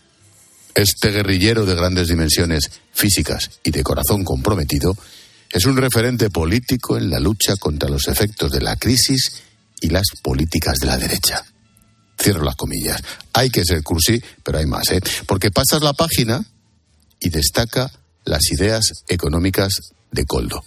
[0.75, 4.96] Este guerrillero de grandes dimensiones físicas y de corazón comprometido
[5.51, 9.42] es un referente político en la lucha contra los efectos de la crisis
[9.81, 11.44] y las políticas de la derecha.
[12.20, 13.03] Cierro las comillas.
[13.35, 15.01] Hay que ser cursi, pero hay más, ¿eh?
[15.27, 16.44] Porque pasas la página
[17.20, 17.92] y destaca
[18.24, 20.62] las ideas económicas de Coldo.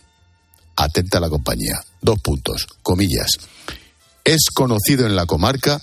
[0.76, 1.82] Atenta la compañía.
[2.02, 3.32] Dos puntos, comillas.
[4.24, 5.82] Es conocido en la comarca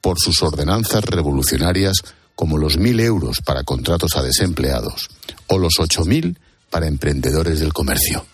[0.00, 1.98] por sus ordenanzas revolucionarias
[2.34, 5.10] como los mil euros para contratos a desempleados
[5.46, 6.38] o los ocho mil
[6.70, 8.26] para emprendedores del comercio.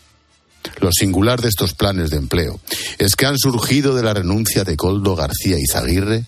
[0.81, 2.61] Lo singular de estos planes de empleo
[2.98, 6.24] es que han surgido de la renuncia de Coldo García Izaguirre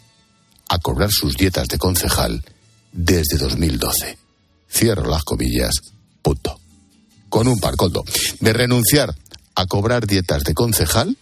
[0.69, 2.45] a cobrar sus dietas de concejal
[2.93, 4.19] desde 2012.
[4.69, 5.73] Cierro las comillas
[6.23, 6.59] Punto.
[7.29, 7.75] Con un par.
[8.41, 9.15] De renunciar
[9.55, 11.17] a cobrar dietas de concejal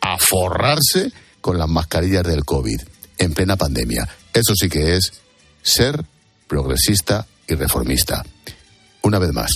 [0.00, 2.80] a forrarse con las mascarillas del COVID
[3.18, 4.08] en plena pandemia.
[4.32, 5.12] Eso sí que es
[5.62, 6.04] ser
[6.46, 8.24] progresista y reformista.
[9.02, 9.52] Una vez más.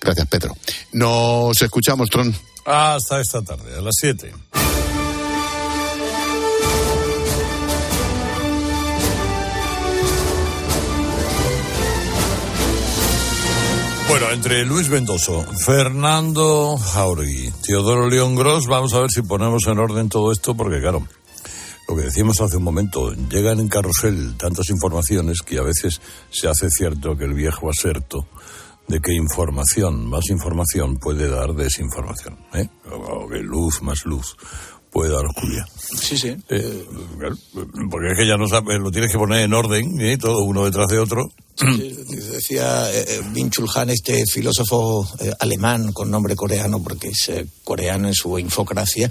[0.00, 0.56] Gracias, Pedro.
[0.92, 2.34] Nos escuchamos, Tron.
[2.64, 4.32] Hasta esta tarde, a las 7.
[14.08, 19.78] Bueno, entre Luis Mendoso, Fernando Jauregui, Teodoro León Gross, vamos a ver si ponemos en
[19.78, 21.06] orden todo esto, porque claro,
[21.88, 26.48] lo que decíamos hace un momento, llegan en carrusel tantas informaciones que a veces se
[26.48, 28.26] hace cierto que el viejo aserto
[28.86, 32.68] de que información, más información puede dar desinformación, ¿eh?
[32.90, 34.36] o que luz más luz
[34.96, 35.66] puede dar oscuridad.
[36.00, 36.34] Sí, sí.
[36.48, 36.86] Eh,
[37.90, 40.16] porque es que ya no sabes, lo tienes que poner en orden, ¿eh?
[40.16, 41.28] todo uno detrás de otro.
[41.54, 41.96] Sí,
[42.32, 48.08] decía eh, Bin Chulhan, este filósofo eh, alemán con nombre coreano, porque es eh, coreano
[48.08, 49.10] en su infocracia,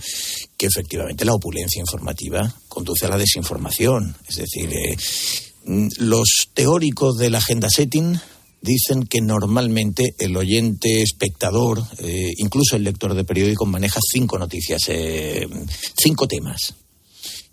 [0.58, 4.16] que efectivamente la opulencia informativa conduce a la desinformación.
[4.28, 4.98] Es decir, eh,
[5.66, 8.20] mm, los teóricos de la agenda setting
[8.66, 14.82] dicen que normalmente el oyente espectador, eh, incluso el lector de periódicos, maneja cinco noticias,
[14.90, 15.48] eh,
[15.98, 16.74] cinco temas,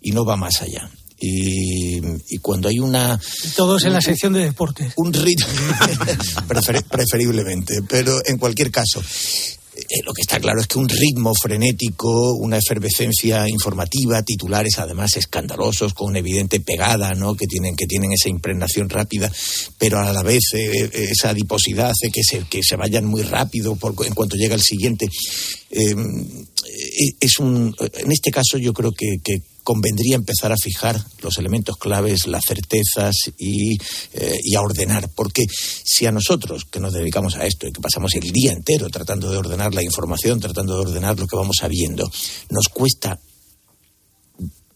[0.01, 0.89] y no va más allá.
[1.17, 1.99] Y,
[2.29, 3.17] y cuando hay una...
[3.55, 4.91] Todos en la sección de deportes.
[4.97, 5.47] Un ritmo,
[6.49, 9.01] prefer- preferiblemente, pero en cualquier caso,
[9.75, 15.17] eh, lo que está claro es que un ritmo frenético, una efervescencia informativa, titulares además
[15.17, 17.35] escandalosos, con evidente pegada, ¿no?
[17.35, 19.31] que, tienen, que tienen esa impregnación rápida,
[19.79, 23.23] pero a la vez eh, eh, esa adiposidad hace que se, que se vayan muy
[23.23, 25.07] rápido por, en cuanto llega el siguiente.
[27.19, 31.77] Es un, en este caso yo creo que, que convendría empezar a fijar los elementos
[31.77, 33.77] claves, las certezas y,
[34.13, 35.09] eh, y, a ordenar.
[35.15, 38.89] Porque si a nosotros, que nos dedicamos a esto y que pasamos el día entero
[38.89, 42.09] tratando de ordenar la información, tratando de ordenar lo que vamos sabiendo,
[42.49, 43.19] nos cuesta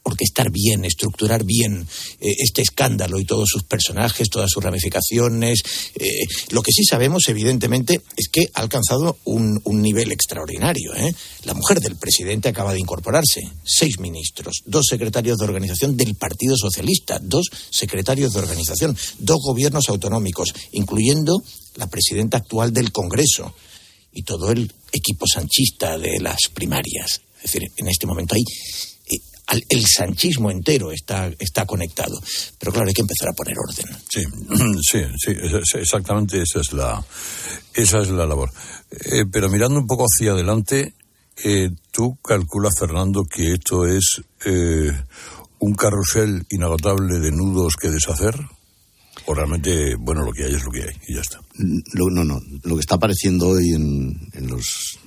[0.08, 1.88] orquestar bien, estructurar bien
[2.20, 5.62] eh, este escándalo y todos sus personajes, todas sus ramificaciones.
[5.96, 10.96] Eh, lo que sí sabemos, evidentemente, es que ha alcanzado un, un nivel extraordinario.
[10.96, 11.14] ¿eh?
[11.44, 13.42] La mujer del presidente acaba de incorporarse.
[13.64, 19.90] Seis ministros, dos secretarios de organización del Partido Socialista, dos secretarios de organización, dos gobiernos
[19.90, 21.44] autonómicos, incluyendo
[21.76, 23.54] la presidenta actual del Congreso
[24.14, 27.22] y todo el equipo sanchista de las primarias.
[27.38, 28.44] Es decir, en este momento hay
[29.48, 32.20] el sanchismo entero está, está conectado.
[32.60, 33.86] Pero claro, hay que empezar a poner orden.
[34.10, 34.24] Sí,
[34.82, 37.04] sí, sí, exactamente esa es la,
[37.74, 38.52] esa es la labor.
[38.92, 40.94] Eh, pero mirando un poco hacia adelante,
[41.44, 44.92] eh, ¿tú calculas, Fernando, que esto es eh,
[45.60, 48.36] un carrusel inagotable de nudos que deshacer?
[49.26, 51.40] ¿O realmente, bueno, lo que hay es lo que hay y ya está?
[51.56, 52.40] no, no.
[52.64, 55.00] Lo que está apareciendo hoy en, en los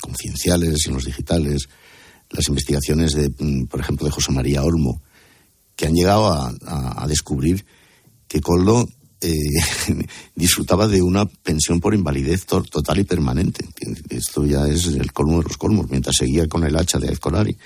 [0.00, 1.68] confidenciales y en los digitales
[2.30, 5.02] las investigaciones, de, mm, por ejemplo, de José María Olmo,
[5.74, 7.64] que han llegado a, descubrir
[8.26, 8.88] que Coldo
[9.20, 9.32] eh,
[10.34, 13.64] disfrutaba de una pensión por invalidez total y permanente.
[14.08, 17.56] Esto ya es el colmo de los colmos, mientras seguía con el hacha de Escolari.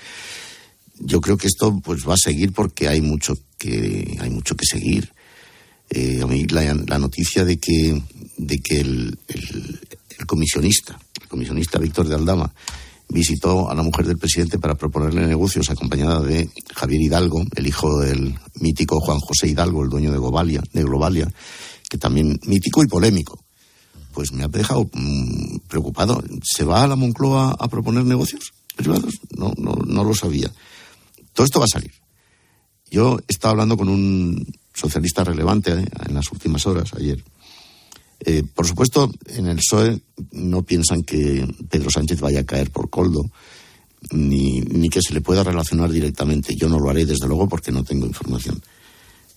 [0.99, 4.65] Yo creo que esto pues va a seguir porque hay mucho que hay mucho que
[4.65, 5.11] seguir.
[5.89, 8.01] Eh, a mí la, noticia de que
[8.37, 12.53] de que el, el comisionista, el comisionista Víctor de Aldama,
[13.11, 17.99] visitó a la mujer del presidente para proponerle negocios acompañada de Javier Hidalgo, el hijo
[17.99, 21.31] del mítico Juan José Hidalgo, el dueño de Globalia, de Globalia
[21.91, 23.43] que también mítico y polémico.
[24.13, 26.23] Pues me ha dejado mm, preocupado.
[26.41, 29.19] ¿Se va a la Moncloa a proponer negocios privados?
[29.37, 30.49] No, no, lo sabía.
[31.33, 31.91] Todo esto va a salir.
[32.89, 37.21] Yo estaba hablando con un socialista relevante eh, en las últimas horas, ayer,
[38.23, 39.99] eh, por supuesto, en el PSOE
[40.31, 43.23] no piensan que Pedro Sánchez vaya a caer por coldo,
[44.11, 46.55] ni, ni que se le pueda relacionar directamente.
[46.55, 48.61] Yo no lo haré, desde luego, porque no tengo información.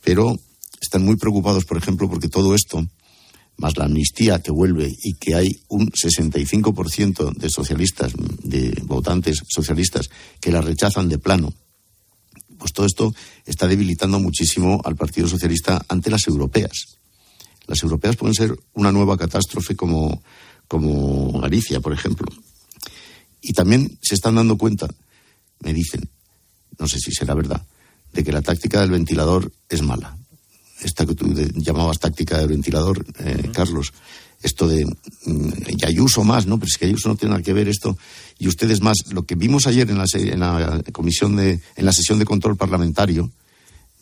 [0.03, 0.37] Pero
[0.80, 2.87] están muy preocupados, por ejemplo, porque todo esto,
[3.57, 8.12] más la amnistía que vuelve y que hay un 65% de socialistas,
[8.43, 10.11] de votantes socialistas,
[10.41, 11.55] que la rechazan de plano,
[12.59, 13.14] pues todo esto
[13.47, 16.99] está debilitando muchísimo al Partido Socialista ante las europeas.
[17.67, 20.23] Las europeas pueden ser una nueva catástrofe como,
[20.69, 22.27] como Galicia, por ejemplo.
[23.41, 24.89] Y también se están dando cuenta,
[25.61, 26.09] me dicen,
[26.79, 27.62] no sé si será verdad,
[28.12, 30.17] de que la táctica del ventilador es mala.
[30.83, 33.93] Esta que tú llamabas táctica del ventilador, eh, Carlos,
[34.43, 36.59] esto de mm, y Ayuso más, ¿no?
[36.59, 37.97] Pero es que Ayuso no tiene nada que ver esto
[38.39, 38.99] y ustedes más.
[39.11, 42.57] Lo que vimos ayer en la, en la comisión de, en la sesión de control
[42.57, 43.31] parlamentario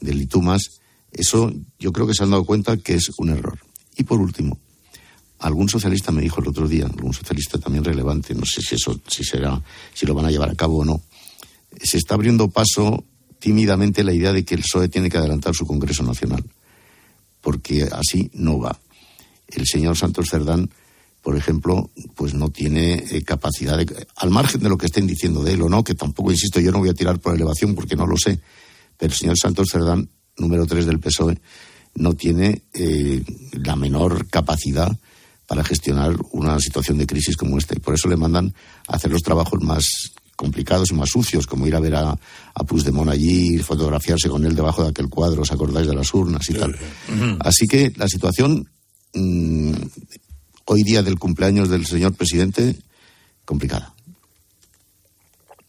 [0.00, 0.81] del ITUMAS
[1.12, 3.58] eso yo creo que se han dado cuenta que es un error.
[3.96, 4.58] Y por último,
[5.38, 8.98] algún socialista me dijo el otro día, algún socialista también relevante, no sé si eso
[9.06, 9.60] si será,
[9.92, 11.02] si lo van a llevar a cabo o no,
[11.82, 13.04] se está abriendo paso
[13.38, 16.44] tímidamente la idea de que el PSOE tiene que adelantar su Congreso Nacional,
[17.40, 18.78] porque así no va.
[19.48, 20.70] El señor Santos Cerdán,
[21.22, 25.42] por ejemplo, pues no tiene eh, capacidad de, al margen de lo que estén diciendo
[25.42, 27.96] de él o no, que tampoco, insisto, yo no voy a tirar por elevación porque
[27.96, 28.40] no lo sé,
[28.96, 31.40] pero el señor Santos Cerdán número 3 del PSOE,
[31.94, 33.22] no tiene eh,
[33.52, 34.90] la menor capacidad
[35.46, 37.74] para gestionar una situación de crisis como esta.
[37.76, 38.54] Y por eso le mandan
[38.88, 39.86] a hacer los trabajos más
[40.36, 42.10] complicados y más sucios, como ir a ver a,
[42.54, 46.48] a Puigdemont allí, fotografiarse con él debajo de aquel cuadro, os acordáis de las urnas
[46.48, 46.76] y tal.
[47.40, 48.68] Así que la situación
[49.14, 49.72] mm,
[50.64, 52.76] hoy día del cumpleaños del señor presidente,
[53.44, 53.94] complicada.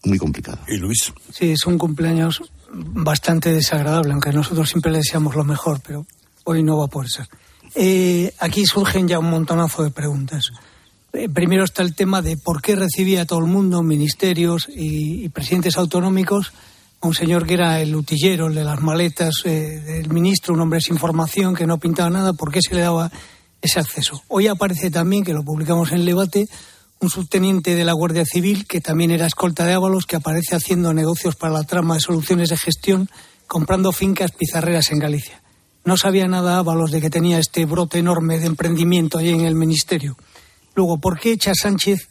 [0.05, 0.63] Muy complicada.
[0.67, 1.13] ¿Y Luis?
[1.31, 2.41] Sí, es un cumpleaños
[2.73, 6.05] bastante desagradable, aunque nosotros siempre le deseamos lo mejor, pero
[6.43, 7.27] hoy no va a poder ser.
[7.75, 10.51] Eh, aquí surgen ya un montonazo de preguntas.
[11.13, 15.29] Eh, primero está el tema de por qué recibía a todo el mundo, ministerios y,
[15.29, 16.53] presidentes autonómicos,
[17.01, 20.61] a un señor que era el utillero, el de las maletas eh, del ministro, un
[20.61, 23.11] hombre sin formación, que no pintaba nada, ¿por qué se le daba
[23.61, 24.23] ese acceso?
[24.27, 26.47] Hoy aparece también, que lo publicamos en el debate,
[27.03, 30.93] un subteniente de la Guardia Civil, que también era escolta de Ábalos, que aparece haciendo
[30.93, 33.09] negocios para la trama de soluciones de gestión,
[33.45, 35.41] comprando fincas pizarreras en Galicia.
[35.83, 39.53] No sabía nada Ábalos de que tenía este brote enorme de emprendimiento allí en el
[39.53, 40.15] Ministerio.
[40.75, 42.07] Luego, ¿por qué echa Sánchez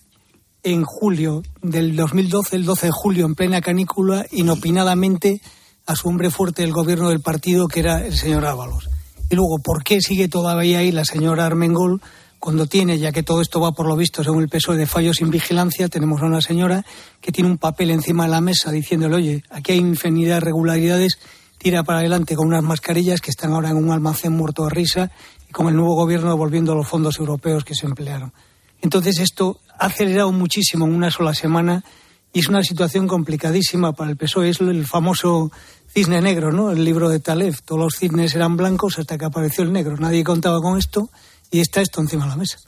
[0.62, 5.40] en julio del 2012, el 12 de julio, en plena canícula, inopinadamente
[5.86, 8.90] a su hombre fuerte del gobierno del partido, que era el señor Ábalos?
[9.30, 12.03] Y luego, ¿por qué sigue todavía ahí la señora Armengol?
[12.43, 15.18] Cuando tiene, ya que todo esto va por lo visto según el peso de fallos
[15.18, 16.84] sin vigilancia, tenemos a una señora
[17.20, 21.20] que tiene un papel encima de la mesa diciéndole, oye, aquí hay infinidad de irregularidades,
[21.57, 25.12] tira para adelante con unas mascarillas que están ahora en un almacén muerto de risa
[25.49, 28.32] y con el nuevo gobierno devolviendo los fondos europeos que se emplearon.
[28.80, 31.84] Entonces esto ha acelerado muchísimo en una sola semana
[32.32, 34.49] y es una situación complicadísima para el PSOE.
[34.49, 35.53] Es el famoso
[35.95, 36.72] cisne negro, ¿no?
[36.72, 37.55] El libro de Taleb.
[37.64, 39.97] Todos los cisnes eran blancos hasta que apareció el negro.
[39.97, 41.09] Nadie contaba con esto
[41.53, 42.59] y está esto encima de la mesa.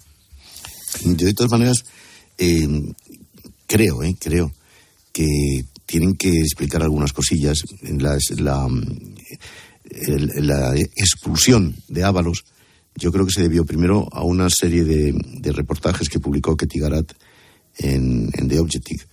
[1.02, 1.84] de todas maneras,
[2.38, 2.68] eh,
[3.66, 4.52] creo, eh, creo
[5.12, 7.64] que tienen que explicar algunas cosillas.
[7.82, 8.16] En la,
[9.96, 12.44] la expulsión de Ábalos,
[12.96, 17.12] yo creo que se debió primero a una serie de, reportajes que publicó Ketty Garat
[17.78, 19.04] en, The Objective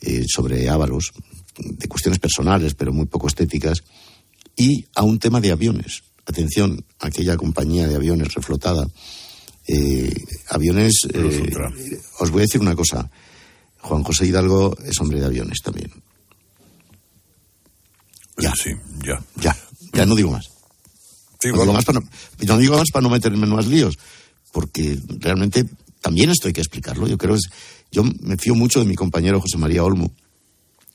[0.00, 1.12] eh, sobre Ábalos,
[1.58, 3.82] de cuestiones personales, pero muy poco estéticas,
[4.56, 6.02] y a un tema de aviones.
[6.26, 8.86] Atención, aquella compañía de aviones reflotada.
[9.66, 10.14] Eh,
[10.50, 13.10] aviones, eh, os voy a decir una cosa.
[13.80, 15.90] Juan José Hidalgo es hombre de aviones también.
[18.38, 18.70] Ya, sí,
[19.04, 19.22] ya.
[19.36, 19.56] Ya,
[19.92, 20.50] ya no digo más.
[21.40, 21.62] Sí, no, bueno.
[21.62, 22.08] digo más para no,
[22.46, 23.98] no digo más para no meterme en más líos,
[24.52, 25.68] porque realmente
[26.00, 27.08] también esto hay que explicarlo.
[27.08, 27.50] Yo creo es,
[27.90, 30.12] yo me fío mucho de mi compañero José María Olmo,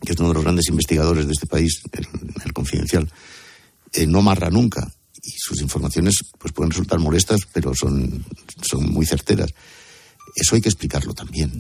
[0.02, 2.08] que es uno de los grandes investigadores de este país, el,
[2.46, 3.12] el confidencial.
[3.92, 4.94] Eh, no marra nunca
[5.28, 8.24] y sus informaciones pues pueden resultar molestas, pero son,
[8.64, 9.54] son muy certeras.
[10.36, 11.52] Eso hay que explicarlo también.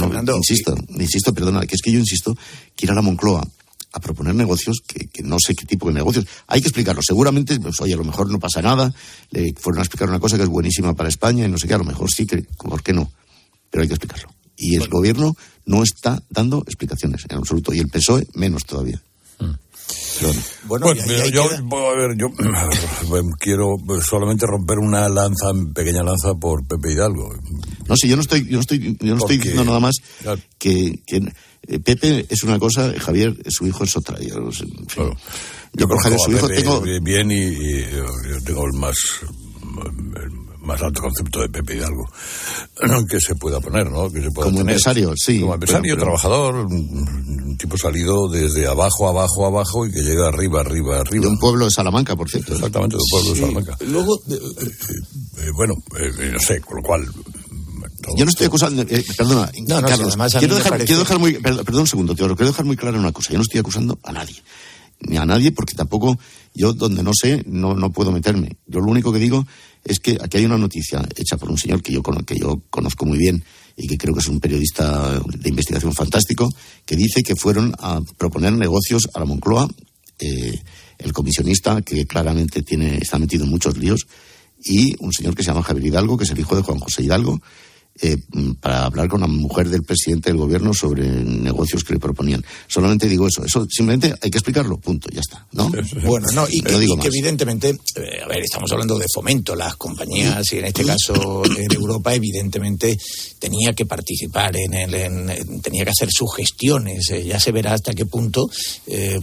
[0.00, 2.36] No- Fernando, insisto, insisto, perdona, que es que yo insisto
[2.74, 3.46] que ir a la Moncloa
[3.92, 6.26] a proponer negocios que, que no sé qué tipo de negocios.
[6.48, 7.00] Hay que explicarlo.
[7.02, 8.92] Seguramente, pues, oye, a lo mejor no pasa nada.
[9.30, 11.74] Le fueron a explicar una cosa que es buenísima para España y no sé qué.
[11.74, 13.10] A lo mejor sí, que, ¿por qué no?
[13.70, 14.28] Pero hay que explicarlo.
[14.58, 17.72] Y el gobierno no está dando explicaciones en absoluto.
[17.72, 19.00] Y el PSOE menos todavía.
[19.38, 19.58] Perdona.
[20.20, 20.40] Bueno,
[20.86, 21.58] Bueno, yo, queda.
[21.58, 22.28] a ver, yo
[23.38, 27.34] quiero solamente romper una lanza, pequeña lanza por Pepe Hidalgo.
[27.86, 30.40] No, sí, yo no estoy, yo no estoy, yo no estoy diciendo nada más Claro.
[30.58, 31.16] que, que,
[31.68, 34.18] eh, Pepe es una cosa, Javier, su hijo es otra.
[34.20, 35.04] Yo, no sé, en fin.
[35.74, 38.06] Yo con Javier, su a hijo, tengo, bien y, y yo
[38.44, 42.04] tengo el más el más alto concepto de Pepe Hidalgo
[43.08, 44.10] que se pueda poner, ¿no?
[44.10, 44.72] Que se pueda Como tener.
[44.74, 49.92] empresario, sí, Como empresario, pero- pero- trabajador, un tipo salido desde abajo, abajo, abajo y
[49.92, 51.22] que llega arriba, arriba, arriba.
[51.24, 52.54] de un pueblo de Salamanca, por cierto.
[52.54, 53.76] Exactamente, de un pueblo de Salamanca.
[53.86, 54.20] Luego,
[55.38, 57.06] Eh, bueno, eh, no sé, con lo cual.
[58.16, 61.64] Yo no estoy acusando, eh, perdona, No, no, Carlos, quiero dejar, quiero dejar muy, perdón,
[61.64, 63.30] perdón un segundo, Teodoro, quiero dejar muy clara una cosa.
[63.32, 64.36] Yo no estoy acusando a nadie,
[65.00, 66.16] ni a nadie, porque tampoco
[66.54, 68.56] yo donde no sé no, no puedo meterme.
[68.66, 69.44] Yo lo único que digo
[69.86, 73.06] es que aquí hay una noticia hecha por un señor que yo, que yo conozco
[73.06, 73.44] muy bien
[73.76, 76.52] y que creo que es un periodista de investigación fantástico,
[76.84, 79.68] que dice que fueron a proponer negocios a la Moncloa,
[80.18, 80.58] eh,
[80.98, 84.06] el comisionista que claramente tiene, está metido en muchos líos,
[84.64, 87.02] y un señor que se llama Javier Hidalgo, que es el hijo de Juan José
[87.02, 87.40] Hidalgo,
[88.00, 88.16] eh,
[88.60, 92.44] para hablar con la mujer del presidente del gobierno sobre negocios que le proponían.
[92.68, 93.44] Solamente digo eso.
[93.44, 94.78] Eso simplemente hay que explicarlo.
[94.78, 95.08] Punto.
[95.12, 95.46] Ya está.
[95.52, 95.70] ¿no?
[96.04, 97.14] Bueno, no, y que, No digo y que más.
[97.16, 101.72] evidentemente, eh, a ver, estamos hablando de fomento, las compañías, y en este caso en
[101.72, 102.96] Europa, evidentemente
[103.38, 107.52] tenía que participar en el, en- en- tenía que hacer sus gestiones, eh, ya se
[107.52, 108.48] verá hasta qué punto
[108.86, 109.18] eh,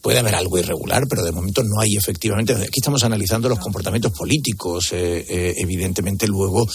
[0.00, 4.12] puede haber algo irregular, pero de momento no hay efectivamente, aquí estamos analizando los comportamientos
[4.12, 6.68] políticos, eh, eh, evidentemente luego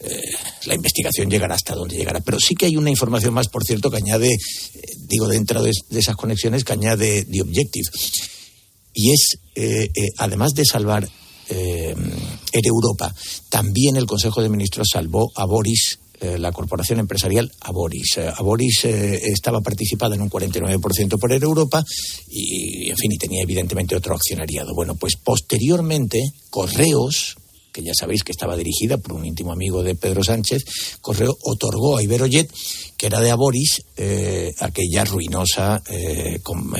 [0.00, 0.20] eh,
[0.66, 3.88] la investigación llegará hasta donde llegará, pero sí que hay una información más, por cierto,
[3.88, 7.88] que añade, eh, digo, dentro de, esas conexiones, que añade The Objective
[8.94, 11.08] y es, eh, eh, además de salvar
[11.48, 13.14] Air Europa,
[13.50, 15.98] también el Consejo de Ministros salvó a Boris,
[16.38, 18.16] la corporación empresarial Aboris.
[18.16, 21.82] Eh, Aboris eh, estaba participada en un 49% por Europa
[22.28, 24.74] y, en fin, y tenía evidentemente otro accionariado.
[24.74, 26.20] Bueno, pues posteriormente,
[26.50, 27.36] Correos,
[27.72, 30.64] que ya sabéis que estaba dirigida por un íntimo amigo de Pedro Sánchez,
[31.00, 32.50] Correo otorgó a Iberojet,
[32.96, 36.72] que era de Aboris, eh, aquella ruinosa eh, com-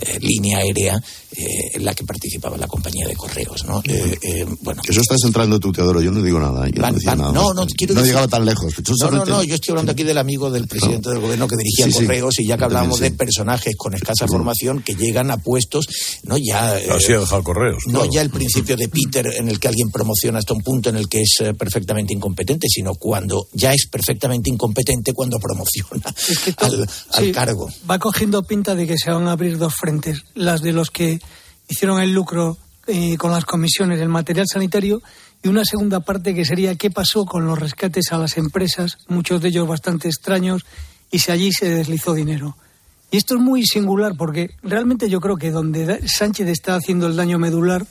[0.00, 1.00] eh, línea aérea
[1.32, 1.44] eh,
[1.74, 3.80] en la que participaba la compañía de correos, ¿no?
[3.84, 6.00] Eh, eh, bueno, Eso estás entrando tú, Teodoro.
[6.00, 6.68] Yo no digo nada.
[6.68, 8.72] Yo Van- no, decía van- nada no, no, quiero no decir- llegado tan lejos.
[8.76, 11.46] Yo no, no, solamente- no, yo estoy hablando aquí del amigo del presidente del gobierno
[11.48, 12.04] que dirigía Sí, sí.
[12.06, 13.18] correos y ya que hablábamos también, de sí.
[13.18, 15.86] personajes con escasa formación que llegan a puestos,
[16.24, 16.78] no ya...
[16.78, 17.82] eh, Así ha dejado correos.
[17.86, 18.10] no claro.
[18.12, 21.08] ya el principio de Peter en el que alguien promociona hasta un punto en el
[21.08, 26.14] que es eh, perfectamente incompetente, sino cuando ya es perfectamente incompetente cuando promociona
[26.58, 26.82] al,
[27.12, 27.68] al Sí, cargo.
[27.90, 29.87] Va cogiendo pinta de que se van a abrir dos frentes,
[30.34, 31.20] las de los que
[31.68, 35.02] hicieron el lucro eh, con las comisiones del material sanitario
[35.42, 39.40] y una segunda parte que sería qué pasó con los rescates a las empresas, muchos
[39.40, 40.64] de ellos bastante extraños,
[41.10, 42.56] y si allí se deslizó dinero.
[43.10, 47.16] Y esto es muy singular porque realmente yo creo que donde Sánchez está haciendo el
[47.16, 47.86] daño medular,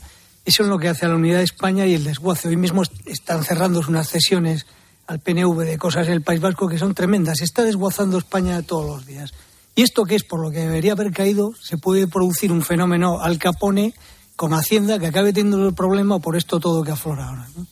[0.46, 2.48] eso es lo que hace a la unidad de España y el desguace.
[2.50, 4.66] Hoy mismo est- están cerrando unas cesiones
[5.08, 7.38] al PNV de cosas en el País Vasco que son tremendas.
[7.40, 9.34] Se está desguazando España todos los días.
[9.78, 13.22] Y esto que es por lo que debería haber caído, se puede producir un fenómeno
[13.22, 13.94] al capone
[14.36, 17.48] con Hacienda que acabe teniendo el problema por esto todo que aflora ahora.
[17.56, 17.68] ¿no?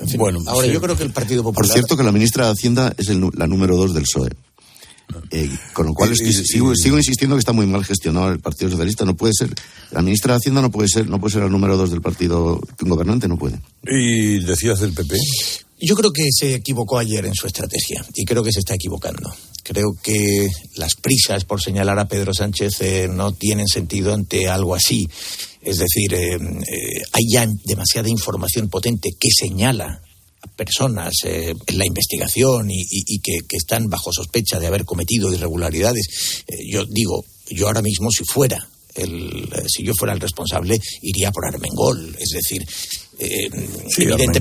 [0.00, 0.72] En fin, Bueno, ahora sí.
[0.72, 1.72] yo creo que el Partido Por Popular...
[1.72, 4.30] cierto, que la ministra de Hacienda es el la número dos del PSOE.
[5.30, 8.40] Eh, con lo cual es que y- sigo, insistiendo que está muy mal gestionado el
[8.40, 9.04] Partido Socialista.
[9.04, 9.54] No puede ser.
[9.90, 12.60] La ministra de Hacienda no puede ser, no puede ser el número dos del partido
[12.80, 13.58] gobernante, no puede.
[13.86, 15.16] Y decías del PP.
[15.84, 19.34] Yo creo que se equivocó ayer en su estrategia y creo que se está equivocando.
[19.64, 20.46] Creo que
[20.76, 25.08] las prisas por señalar a Pedro Sánchez eh, no tienen sentido ante algo así.
[25.60, 30.00] Es decir, eh, eh, hay ya demasiada información potente que señala
[30.56, 35.32] personas eh, en la investigación y, y- y que, están bajo sospecha de haber cometido
[35.32, 40.20] irregularidades, eh, yo digo, yo ahora mismo si fuera el, eh, si yo fuera el
[40.20, 42.66] responsable iría por Armengol, es decir,
[43.24, 43.50] eh,
[43.88, 44.40] Sí, evidentemente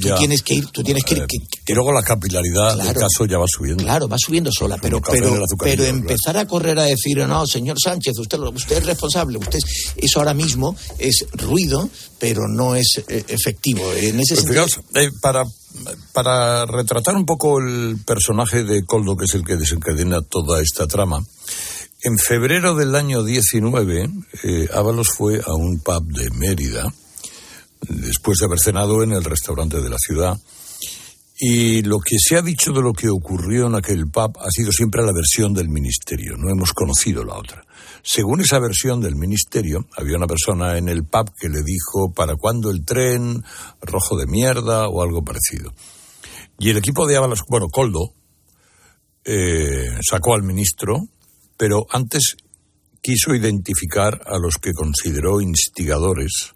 [0.00, 3.00] tú tienes que ir, tú tienes que ir, que- Y luego la capilaridad del Claro.
[3.00, 3.84] caso ya va subiendo.
[3.84, 5.84] Claro, va subiendo sola, pero, pero, pero claro.
[5.84, 9.92] empezar a correr a decir, no, señor Sánchez, usted, usted es responsable, usted es-".
[9.96, 13.82] eso ahora mismo es ruido, pero no es eh, efectivo.
[13.92, 15.44] En ese Pues sentido, fijaos, eh, para,
[16.12, 20.86] para retratar un poco el personaje de Coldo, que es el que desencadena toda esta
[20.86, 21.24] trama,
[22.02, 24.08] en febrero del año 19,
[24.44, 26.92] eh, Ábalos fue a un pub de Mérida,
[27.88, 30.38] después de haber cenado en el restaurante de la ciudad,
[31.40, 34.72] y lo que se ha dicho de lo que ocurrió en aquel pub ha sido
[34.72, 37.64] siempre la versión del ministerio, no hemos conocido la otra.
[38.02, 42.34] Según esa versión del ministerio, había una persona en el pub que le dijo para
[42.34, 43.44] cuándo el tren,
[43.82, 45.72] rojo de mierda o algo parecido.
[46.58, 48.14] Y el equipo de Ábalos, bueno, Coldo,
[49.24, 51.06] eh, sacó al ministro,
[51.56, 52.36] pero antes
[53.00, 56.54] quiso identificar a los que consideró instigadores,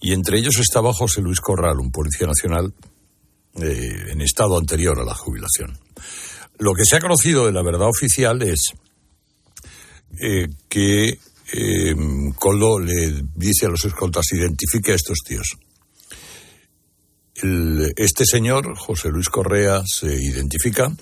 [0.00, 2.72] y entre ellos estaba José Luis Corral, un policía nacional
[3.60, 5.78] eh, en estado anterior a la jubilación.
[6.58, 8.60] Lo que se ha conocido de la verdad oficial es
[10.20, 11.18] eh, que
[11.52, 11.94] eh,
[12.36, 15.56] Coldo le dice a los escoltas identifique a estos tíos.
[17.96, 20.92] Este señor, José Luis Correa, se identifica,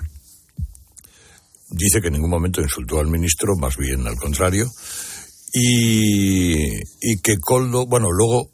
[1.69, 4.71] dice que en ningún momento insultó al ministro, más bien al contrario,
[5.59, 8.51] y, y que Coldo, bueno, luego,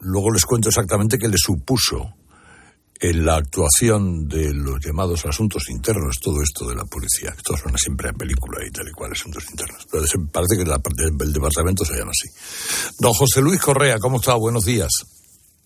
[0.00, 2.14] luego les cuento exactamente que le supuso
[3.00, 7.34] en la actuación de los llamados asuntos internos, todo esto de la policía.
[7.36, 9.86] Esto suena siempre a película y tal y cual, asuntos internos.
[9.90, 10.80] Pero parece que la
[11.12, 12.32] del departamento se llama así.
[12.98, 14.34] Don José Luis Correa, ¿cómo está?
[14.34, 14.90] Buenos días.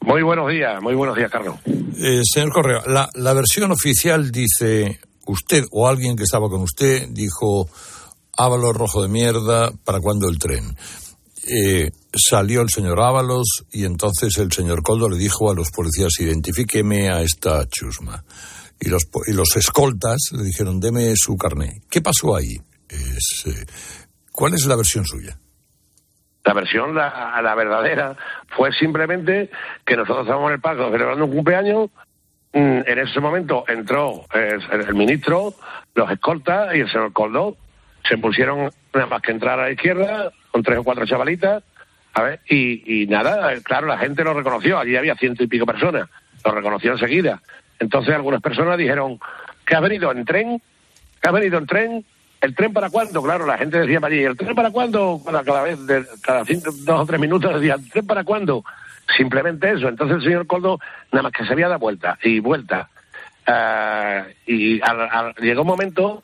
[0.01, 1.57] Muy buenos días, muy buenos días, Carlos.
[1.67, 7.09] Eh, señor Correa, la, la versión oficial dice, usted o alguien que estaba con usted
[7.11, 7.69] dijo,
[8.39, 10.77] Ábalos rojo de mierda, ¿para cuándo el tren?
[11.51, 16.21] Eh, salió el señor Ábalos y entonces el señor Coldo le dijo a los policías,
[16.21, 18.23] identifíqueme a esta chusma.
[18.81, 21.83] Y los, y los escoltas le dijeron, deme su carné.
[21.91, 22.55] ¿Qué pasó ahí?
[22.91, 23.65] Eh,
[24.31, 25.37] ¿Cuál es la versión suya?
[26.45, 28.17] La versión, la, verdadera,
[28.57, 29.51] fue simplemente
[29.85, 31.91] que nosotros estábamos en el parque celebrando un cumpleaños.
[32.53, 35.55] mm, En ese momento entró el, el ministro,
[35.95, 37.57] los escoltas y el señor Coldo.
[38.09, 41.63] Se pusieron nada más que entrar a la izquierda con tres o cuatro chavalitas.
[42.15, 44.79] A ver, y, nada, claro, la gente lo reconoció.
[44.79, 46.09] Allí había ciento y pico personas.
[46.45, 47.41] Lo reconoció enseguida.
[47.79, 49.21] Entonces algunas personas dijeron,
[49.67, 50.61] ¿que has venido en tren?
[51.21, 52.05] ¿Que has venido en tren?
[52.41, 53.23] ¿El tren para cuándo?
[53.23, 55.21] Claro, la gente decía para allí, ¿el tren para cuándo?
[55.25, 58.65] Cada, cada vez, de- cada cinco, dos o tres minutos decía, ¿el tren para cuándo?
[59.17, 59.89] Simplemente eso.
[59.89, 60.79] Entonces el señor Coldo
[61.13, 62.89] nada más que se había dado vuelta y vuelta.
[63.47, 66.23] Ah, y al- al- llegó un momento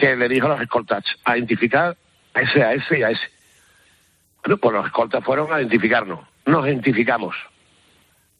[0.00, 1.96] que le dijo a los escoltas a identificar
[2.34, 3.28] a ese, a ese y a ese.
[4.42, 6.20] Bueno, pues los escoltas fueron a identificarnos.
[6.46, 7.36] Nos identificamos.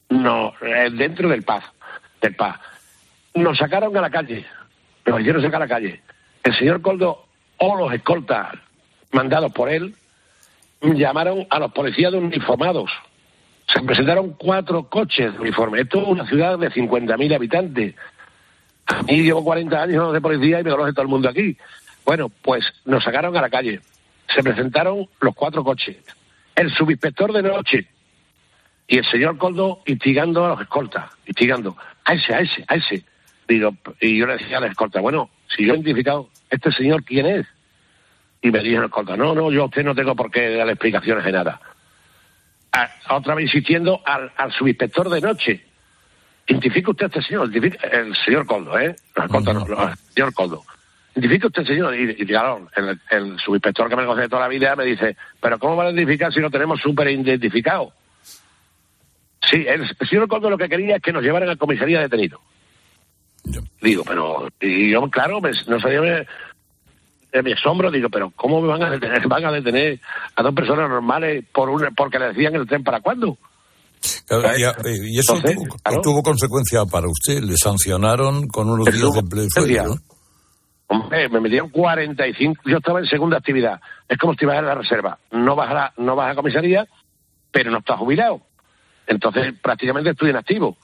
[0.09, 1.65] No, eh, dentro del paz,
[2.21, 2.59] del paz.
[3.35, 4.47] Nos sacaron a la calle.
[5.07, 6.01] Nos hicieron sacar a la calle.
[6.43, 7.27] El señor Coldo
[7.59, 8.55] o los escoltas
[9.13, 9.95] mandados por él
[10.81, 12.91] llamaron a los policías uniformados.
[13.67, 15.83] Se presentaron cuatro coches de uniforme.
[15.83, 17.95] Esto es una ciudad de 50.000 habitantes.
[18.91, 21.57] A mí llevo 40 años de policía y me conoce todo el mundo aquí.
[22.05, 23.81] Bueno, pues nos sacaron a la calle.
[24.35, 25.97] Se presentaron los cuatro coches.
[26.55, 27.89] El subinspector de noche
[28.89, 33.05] y el señor Coldo instigando a los escoltas, instigando a ese, a ese, a ese.
[33.47, 37.05] Digo, y yo le decía a la escolta, bueno, si yo he identificado, ¿este señor
[37.05, 37.47] quién es?
[38.43, 40.69] Y me dijo el escolta, no, no, yo a usted no tengo por qué dar
[40.69, 41.61] explicaciones de nada.
[43.09, 45.65] Otra vez insistiendo al, al subinspector de noche.
[46.51, 48.95] Identifica usted a este señor, el señor Coldo, ¿eh?
[49.17, 50.63] No, el no, no, señor Coldo.
[51.15, 51.95] Identifica usted, señor.
[51.95, 55.59] Y, y claro, el, el subinspector que me conoce toda la vida me dice, pero
[55.59, 57.93] ¿cómo va a identificar si lo tenemos súper identificado?
[59.49, 62.41] Sí, el, el señor Coldo lo que quería es que nos llevaran a comisaría detenido.
[63.81, 66.27] Digo, pero, y yo, claro, me- no sabía
[67.33, 69.27] de mi asombro, digo, pero ¿cómo me van a detener?
[69.29, 70.01] Van a detener
[70.37, 73.39] a dos personas normales por una, porque le decían el tren para cuándo.
[74.03, 74.73] Y, eh,
[75.11, 76.01] y eso Entonces, tuvo, claro.
[76.03, 77.41] tuvo consecuencia para usted.
[77.43, 79.83] Le sancionaron con unos días de empleo y consecuencia.
[79.85, 80.01] fuera, ¿no?
[80.93, 82.63] Hombre, me metieron 45.
[82.67, 83.81] Yo estaba en segunda actividad.
[84.09, 85.19] Es como si vas en la reserva.
[85.31, 86.87] No vas a, la- no vas a comisaría,
[87.53, 88.41] pero no estás jubilado.
[89.07, 90.77] Entonces, prácticamente estoy inactivo.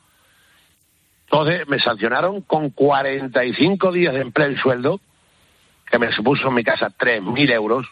[1.28, 5.00] Entonces, me sancionaron con 45 días de empleo y sueldo,
[5.90, 7.86] que me supuso en mi casa 3.000 euros.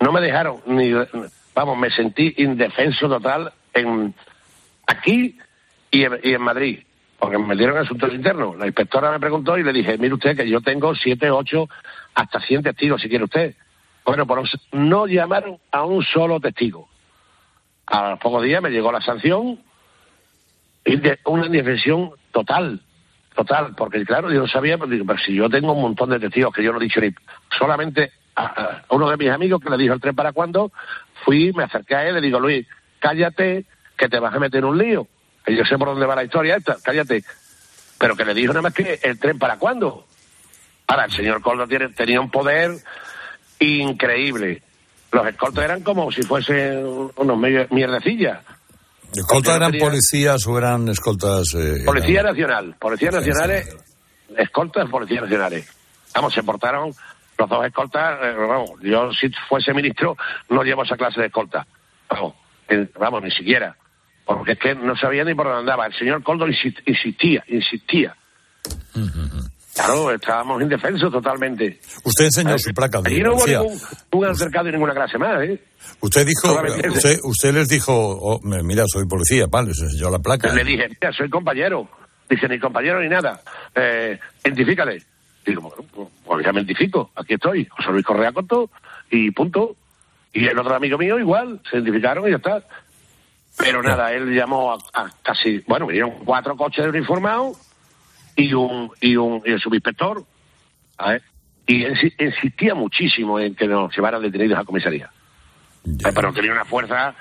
[0.00, 0.92] No me dejaron ni.
[1.54, 4.14] Vamos, me sentí indefenso total en.
[4.86, 5.38] Aquí
[5.90, 6.80] y en, y en Madrid,
[7.18, 8.56] porque me dieron asuntos internos.
[8.56, 11.68] La inspectora me preguntó y le dije, mire usted que yo tengo siete, ocho,
[12.14, 13.54] hasta 100 testigos si quiere usted.
[14.04, 16.88] Bueno, pues no llamaron a un solo testigo.
[17.86, 19.60] A pocos días me llegó la sanción
[20.84, 22.80] y de una indefensión total,
[23.34, 26.20] total, porque claro, yo no sabía, pero, digo, pero si yo tengo un montón de
[26.20, 27.10] testigos que yo no he dicho ni
[27.58, 30.72] solamente a, a uno de mis amigos que le dijo el tren para cuándo,
[31.24, 32.66] fui, me acerqué a él, le digo, Luis,
[33.00, 33.64] cállate,
[33.96, 35.08] que te vas a meter en un lío,
[35.44, 37.24] que yo sé por dónde va la historia esta, cállate.
[37.98, 40.06] Pero que le dijo nada más que el tren para cuándo.
[40.86, 42.72] Ahora, el señor Coldo tiene, tenía un poder
[43.58, 44.62] increíble.
[45.12, 47.38] Los escoltas eran como si fuesen unos
[47.70, 48.40] mierdecillas.
[49.14, 51.54] ¿Escoltas eran tenía- policías o eran escoltas?
[51.56, 53.76] eh, Policía eran- Nacional, Policía Nacionales,
[54.36, 55.68] escoltas Policía Nacionales.
[56.14, 56.92] Vamos, se portaron
[57.38, 60.16] los dos escoltas, eh, vamos, yo si fuese ministro
[60.48, 61.66] no llevo esa clase de escolta.
[62.08, 62.39] Vamos, eh,
[62.98, 63.76] vamos, ni siquiera.
[64.24, 65.86] Porque es que no sabía ni por dónde andaba.
[65.86, 68.14] El señor Coldo insi- insistía, insistía.
[69.74, 71.80] Claro, estábamos indefensos totalmente.
[72.04, 73.80] Usted enseñó su placa de Allí no hubo ningún,
[74.12, 75.62] un altercado y ninguna clase más, ¿eh?
[76.00, 76.60] Usted dijo,
[76.92, 80.52] usted, usted les dijo, oh, mira, soy policía, vale, les enseñó la placa.
[80.52, 81.88] Le dije, mira, soy compañero.
[82.28, 83.40] Dice, ni compañero ni nada.
[83.74, 85.02] Eh, identifícale.
[85.46, 87.10] Digo, bueno, pues, pues ya me identifico.
[87.16, 87.64] Aquí estoy.
[87.66, 88.70] José Luis Correa Coto
[89.10, 89.76] y punto.
[90.32, 91.60] Y el otro amigo mío igual.
[91.68, 92.62] Se identificaron y ya está.
[93.58, 97.58] Pero nada, él llamó a, a casi, bueno, vinieron cuatro coches de uniformados
[98.36, 100.24] y un, y un, y el subinspector.
[100.96, 101.22] ¿sabes?
[101.66, 105.10] Y él insistía muchísimo en que nos llevaran detenidos a comisaría.
[105.86, 107.14] Eh, Pero tenía una fuerza,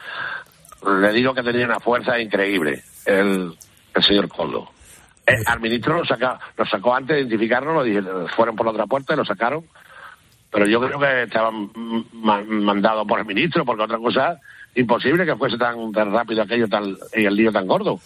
[1.02, 3.54] le digo que tenía una fuerza increíble, el,
[3.94, 4.72] el señor Coldo.
[5.26, 8.02] Eh, al ministro lo, saca, lo sacó antes de identificarlo, lo dije,
[8.36, 9.66] fueron por la otra puerta y lo sacaron.
[10.52, 11.72] Pero yo creo que estaban
[12.14, 14.40] ma- mandados por el ministro, porque otra cosa,
[14.76, 18.00] imposible que fuese tan, tan rápido aquello tan, y el lío tan gordo.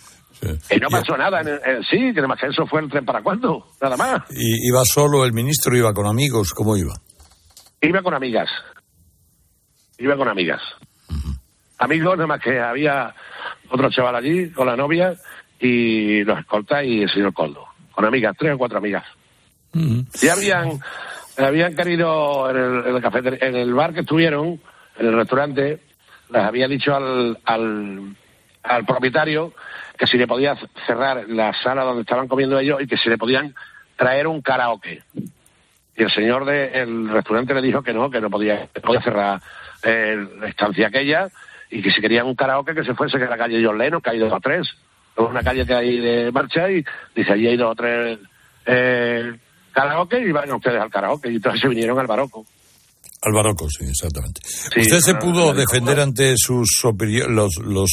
[0.70, 3.06] Y no pasó nada en, en sí, que nada más que eso fue el tren
[3.06, 4.24] para cuándo, nada más.
[4.32, 6.94] Y iba solo el ministro, iba con amigos, ¿cómo iba?
[7.82, 8.50] Iba con amigas.
[9.98, 10.62] Iba con amigas.
[11.78, 13.14] Amigos, nada más que había
[13.70, 15.14] otro chaval allí con la novia
[15.60, 17.66] y los escoltas y el señor Coldo.
[17.92, 19.04] Con amigas, tres o cuatro amigas.
[20.22, 20.80] Ya habían,
[21.38, 24.60] habían querido en el, café, en el bar que estuvieron,
[24.98, 25.80] en el restaurante,
[26.30, 28.16] les había dicho al, al,
[28.64, 29.54] al propietario
[29.98, 30.56] que si le podía
[30.86, 33.54] cerrar la sala donde estaban comiendo ellos y que si le podían
[33.96, 35.04] traer un karaoke.
[35.96, 39.42] Y el señor del restaurante le dijo que no, que no podía, podía cerrar
[39.84, 41.30] eh, la estancia aquella
[41.70, 44.10] y que si querían un karaoke que se fuese que la calle John Lennon, que
[44.10, 44.68] hay dos o tres.
[45.16, 46.84] Es una calle que hay de marcha y
[47.16, 48.20] dice allí hay dos o tres
[48.66, 49.34] eh,
[49.74, 51.32] karaoke y van ustedes al karaoke.
[51.32, 52.46] Y entonces se vinieron al barroco.
[53.26, 54.42] Al barroco, sí, exactamente.
[54.46, 57.90] ¿Usted se ah, pudo defender ante sus superiores, los, los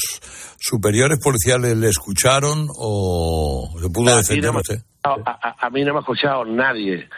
[0.59, 4.81] superiores policiales le escucharon o se pudo A defender no me- usted?
[5.05, 7.09] A, a- a mí no me ha escuchado nadie,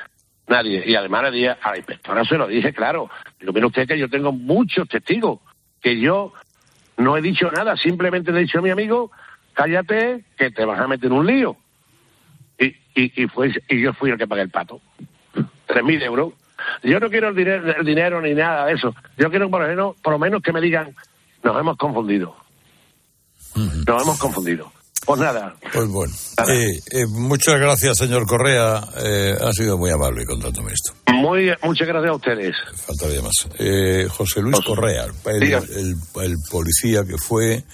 [0.47, 0.85] nadie.
[0.87, 3.09] Y además le dije, a la inspectora se lo dije, claro.
[3.41, 5.41] Digo, mire usted que yo tengo muchos testigos,
[5.81, 6.33] que yo
[6.99, 9.11] no he dicho nada, simplemente le he dicho a mi amigo,
[9.55, 11.57] cállate, que te vas a meter en un lío.
[12.95, 14.81] Y, y, fue, y yo fui el que pagué el pato.
[15.67, 16.33] Tres mil euros.
[16.83, 18.95] Yo no quiero el dinero, el dinero ni nada de eso.
[19.19, 20.95] Yo quiero por lo, menos, por lo menos que me digan,
[21.43, 22.37] nos hemos confundido.
[23.55, 24.73] Nos hemos confundido.
[25.05, 26.15] Pues nada, Pues bueno.
[26.49, 28.81] Eh, eh, muchas gracias, señor Correa.
[29.05, 30.93] Eh, ha sido muy amable contándome esto.
[31.13, 32.57] muy, muchas gracias a ustedes.
[32.87, 33.33] Faltaría más.
[33.59, 35.67] Eh, José Luis Correa, el, Dígame.
[35.75, 37.65] el- el policía que fue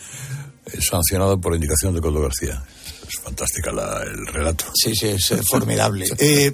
[0.81, 2.63] sancionado por indicación de Coldo García.
[3.09, 4.67] Es fantástica la- el relato.
[4.75, 6.07] Sí, sí, es formidable.
[6.19, 6.53] Eh,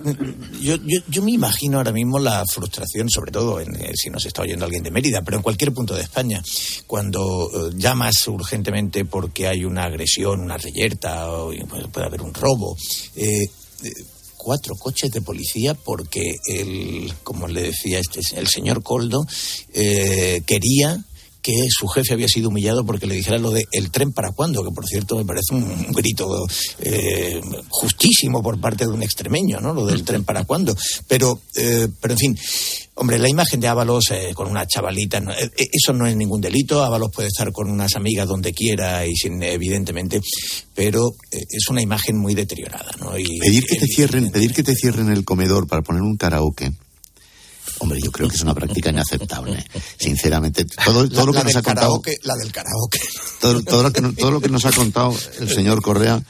[0.61, 4.24] yo, yo, yo me imagino ahora mismo la frustración, sobre todo en, eh, si nos
[4.24, 6.42] está oyendo alguien de Mérida, pero en cualquier punto de España,
[6.86, 11.50] cuando eh, llamas urgentemente porque hay una agresión, una reyerta, o
[11.92, 12.76] puede, haber un robo.
[13.16, 13.40] eh,
[14.36, 19.24] cuatro coches de policía porque el, como le decía este, el señor Coldo,
[19.72, 21.02] eh, quería
[21.45, 24.64] que su jefe había sido humillado porque le dijera lo de el tren para cuándo,
[24.64, 26.47] que por cierto me parece un, grito
[26.80, 27.38] eh,
[27.68, 29.74] justísimo por parte de un extremeño, ¿no?
[29.74, 30.74] Lo del tren para cuándo.
[31.07, 32.38] Pero, eh, pero en fin,
[32.95, 36.40] hombre, la imagen de Ábalos eh, con una chavalita, no, eh, eso no es ningún
[36.40, 36.82] delito.
[36.82, 40.20] Ábalos puede estar con unas amigas donde quiera y sin, evidentemente,
[40.74, 43.18] pero eh, es una imagen muy deteriorada, ¿no?
[43.18, 46.72] Y, Pedir que te cierren, pedir que te cierren el comedor para poner un karaoke.
[47.80, 49.64] Hombre, yo creo que es una práctica inaceptable.
[49.98, 53.00] Sinceramente, todo, todo la, lo que la nos ha contado, karaoke, la del karaoke.
[53.40, 56.22] todo, todo lo que, no- todo lo que nos ha contado el señor Correa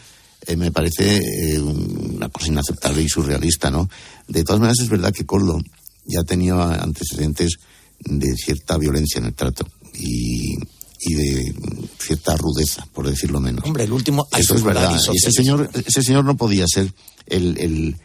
[0.47, 3.89] eh, me parece eh, una cosa inaceptable y surrealista, ¿no?
[4.29, 5.61] De todas maneras es verdad que Coldo
[6.07, 7.55] ya tenía antecedentes
[8.01, 10.55] de cierta violencia en el trato y,
[11.01, 11.55] y de
[11.99, 13.65] cierta rudeza, por decirlo menos.
[13.65, 14.27] Hombre, el último...
[14.37, 14.95] Eso es verdad.
[15.15, 16.93] Ese señor, ese señor no podía ser
[17.27, 17.97] el, el,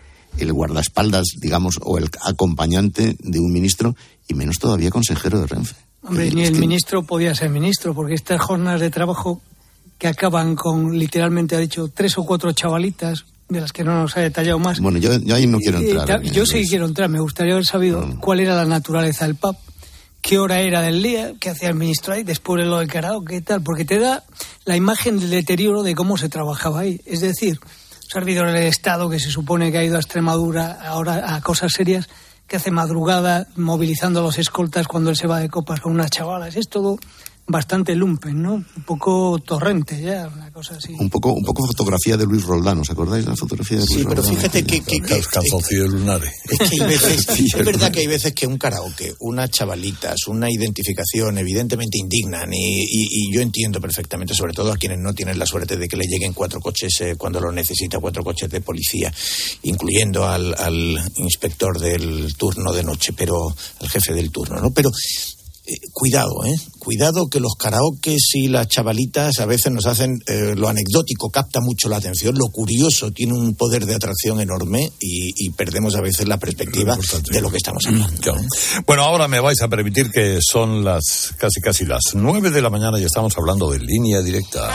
[0.44, 3.96] el guardaespaldas, digamos, o el acompañante de un ministro,
[4.28, 5.76] y menos todavía consejero de Renfe.
[6.02, 9.42] Hombre, ni el ministro podía ser ministro, porque estas jornadas de trabajo
[9.98, 14.16] que acaban con, literalmente ha dicho, tres o cuatro chavalitas, de las que no nos
[14.16, 14.80] ha detallado más.
[14.80, 16.24] Bueno, yo, yo ahí no quiero Eh, entrar.
[16.24, 17.10] en yo sí quiero entrar.
[17.10, 19.58] Me gustaría haber sabido cuál era la naturaleza del pub,
[20.22, 23.38] qué hora era del día, qué hacía el ministro ahí, después de lo del karaoke
[23.38, 24.24] y tal, porque te da
[24.66, 27.02] la imagen del deterioro de cómo se trabajaba ahí.
[27.06, 27.60] Es decir,
[28.12, 32.10] servidor del Estado que se supone que ha ido a Extremadura ahora a cosas serias,
[32.48, 36.10] que hace madrugada movilizando a los escoltas cuando él se va de copas con unas
[36.10, 36.56] chavalas.
[36.56, 36.98] Es todo
[37.52, 38.54] bastante lumpen, ¿no?
[38.54, 40.94] Un poco torrente ya, una cosa así.
[41.00, 43.98] Un poco, un poco fotografía de Luis Roldán, ¿os acordáis de la fotografía de Luis
[44.00, 44.36] Sí, pero Roldán?
[44.36, 46.32] fíjate que, que, que- Calzoncillos lunares.
[46.48, 50.50] Es que hay veces, es verdad que hay veces que un karaoke, unas chavalitas, una
[50.50, 55.40] identificación evidentemente indignan y, y- y yo entiendo perfectamente, sobre todo a quienes no tienen
[55.40, 58.62] la suerte de que le lleguen cuatro coches eh, cuando lo necesita, cuatro coches de
[58.62, 59.12] policía,
[59.64, 64.72] incluyendo al, al inspector del turno de noche, pero al jefe del turno, ¿no?
[64.72, 64.90] Pero
[65.66, 66.56] eh, cuidado, ¿eh?
[66.90, 71.60] Cuidado que los karaokes y las chavalitas a veces nos hacen eh, lo anecdótico, capta
[71.62, 76.02] mucho la atención, lo curioso tiene un poder de atracción enorme y, y perdemos a
[76.02, 76.98] veces la perspectiva
[77.30, 78.20] de lo que estamos hablando.
[78.20, 78.42] Claro.
[78.88, 82.72] Bueno, ahora me vais a permitir que son las casi casi las nueve de la
[82.72, 84.72] mañana y estamos hablando de línea directa.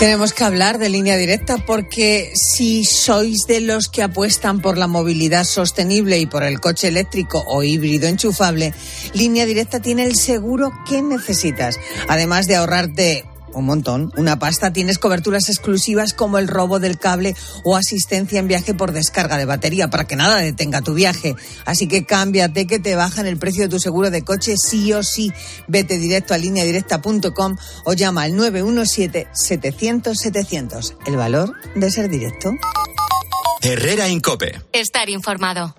[0.00, 4.86] Tenemos que hablar de línea directa porque si sois de los que apuestan por la
[4.86, 8.72] movilidad sostenible y por el coche eléctrico o híbrido enchufable,
[9.12, 11.78] línea directa tiene el seguro que necesitas.
[12.08, 17.36] Además de ahorrarte un montón, una pasta, tienes coberturas exclusivas como el robo del cable
[17.64, 21.36] o asistencia en viaje por descarga de batería para que nada detenga tu viaje.
[21.64, 25.02] Así que cámbiate que te bajan el precio de tu seguro de coche sí o
[25.02, 25.32] sí.
[25.68, 30.94] Vete directo a lineadirecta.com o llama al 917-700-700.
[31.06, 32.52] El valor de ser directo.
[33.62, 34.58] Herrera Incope.
[34.72, 35.74] Estar informado.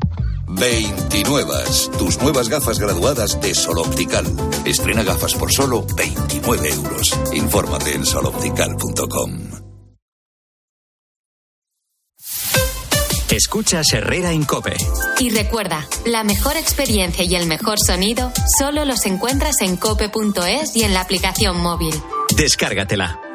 [0.52, 1.54] 29.
[1.98, 4.26] Tus nuevas gafas graduadas de Sol Optical.
[4.66, 7.20] Estrena gafas por solo 29 euros.
[7.34, 9.62] Infórmate en soloptical.com.
[13.32, 14.76] Escuchas Herrera Incope.
[15.20, 20.84] Y recuerda, la mejor experiencia y el mejor sonido solo los encuentras en cope.es y
[20.84, 21.96] en la aplicación móvil.
[22.36, 23.31] Descárgatela.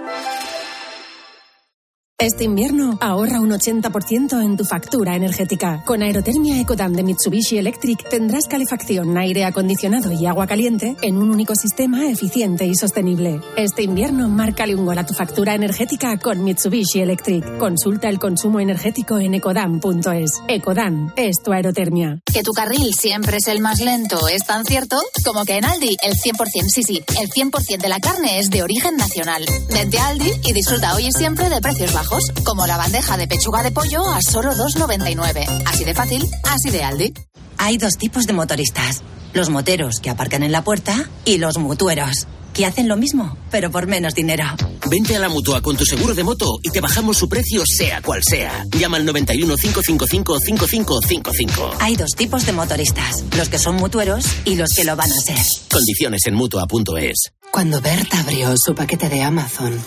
[2.19, 5.83] Este invierno ahorra un 80% en tu factura energética.
[5.85, 11.29] Con Aerotermia Ecodam de Mitsubishi Electric tendrás calefacción, aire acondicionado y agua caliente en un
[11.29, 13.43] único sistema eficiente y sostenible.
[13.59, 17.59] Este invierno márcale un gol a tu factura energética con Mitsubishi Electric.
[17.59, 20.41] Consulta el consumo energético en ecodam.es.
[20.49, 22.21] Ecodam es tu aerotermia.
[22.33, 25.99] Que tu carril siempre es el más lento es tan cierto como que en Aldi
[26.03, 29.45] el 100%, sí, sí, el 100% de la carne es de origen nacional.
[29.71, 32.06] Vente a Aldi y disfruta hoy y siempre de precios bajos,
[32.45, 35.65] como la bandeja de pechuga de pollo a solo 2,99.
[35.67, 37.15] Así de fácil, así de Aldi.
[37.59, 39.03] Hay dos tipos de motoristas.
[39.33, 42.27] Los moteros que aparcan en la puerta y los mutueros,
[42.57, 44.45] que hacen lo mismo, pero por menos dinero.
[44.91, 48.01] Vente a la mutua con tu seguro de moto y te bajamos su precio sea
[48.01, 48.65] cual sea.
[48.71, 51.77] Llama al 91 555 5555.
[51.81, 55.21] Hay dos tipos de motoristas, los que son mutueros y los que lo van a
[55.21, 55.37] ser.
[55.71, 57.33] Condiciones en mutua.es.
[57.51, 59.79] Cuando Berta abrió su paquete de Amazon,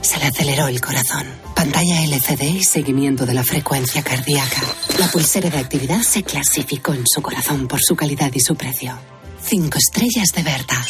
[0.00, 1.26] se le aceleró el corazón.
[1.54, 4.62] Pantalla LCD y seguimiento de la frecuencia cardíaca.
[4.98, 8.98] La pulsera de actividad se clasificó en su corazón por su calidad y su precio.
[9.42, 10.84] Cinco estrellas de Berta.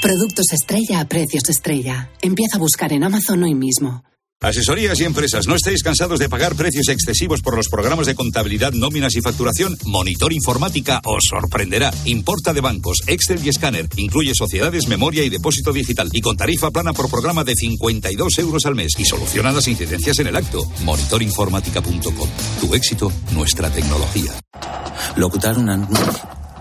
[0.00, 2.10] Productos estrella a precios estrella.
[2.22, 4.04] Empieza a buscar en Amazon hoy mismo.
[4.38, 8.72] Asesorías y empresas, ¿no estáis cansados de pagar precios excesivos por los programas de contabilidad,
[8.72, 9.76] nóminas y facturación?
[9.86, 11.90] Monitor Informática os sorprenderá.
[12.04, 13.88] Importa de bancos, Excel y escáner.
[13.96, 16.10] Incluye sociedades, memoria y depósito digital.
[16.12, 18.92] Y con tarifa plana por programa de 52 euros al mes.
[18.98, 20.62] Y soluciona las incidencias en el acto.
[20.84, 22.28] Monitorinformática.com.
[22.60, 24.32] Tu éxito, nuestra tecnología.
[25.16, 26.12] Locutar un anuncio,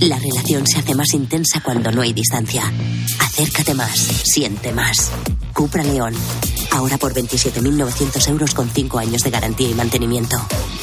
[0.00, 2.62] La relación se hace más intensa cuando no hay distancia.
[3.20, 5.10] Acércate más, siente más.
[5.52, 6.14] Cupra León.
[6.70, 10.36] Ahora por 27.900 euros con 5 años de garantía y mantenimiento.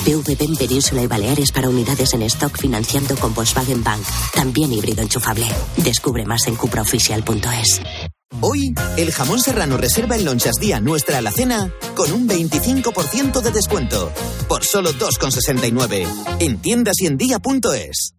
[0.06, 4.04] PVP en Península y Baleares para unidades en stock financiando con Volkswagen Bank.
[4.34, 5.48] También híbrido enchufable.
[5.78, 7.82] Descubre más en cupraoficial.es.
[8.42, 14.12] Hoy, el jamón serrano reserva en Lonchas Día nuestra alacena con un 25% de descuento.
[14.48, 16.08] Por solo 2,69.
[16.40, 18.19] En tiendas y en día.es.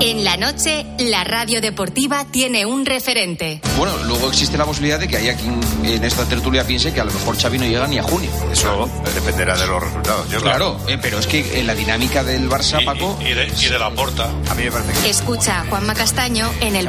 [0.00, 3.60] En la noche, la radio deportiva tiene un referente.
[3.76, 7.04] Bueno, luego existe la posibilidad de que haya quien en esta tertulia piense que a
[7.04, 8.30] lo mejor Xavi no llega ni a junio.
[8.52, 10.28] Eso dependerá de los resultados.
[10.30, 13.18] Yo Claro, eh, pero es que en la dinámica del Barça, Paco...
[13.20, 14.30] Y de, y de la porta.
[14.50, 15.10] A mí me parece que...
[15.10, 16.88] Escucha a Juanma Castaño en el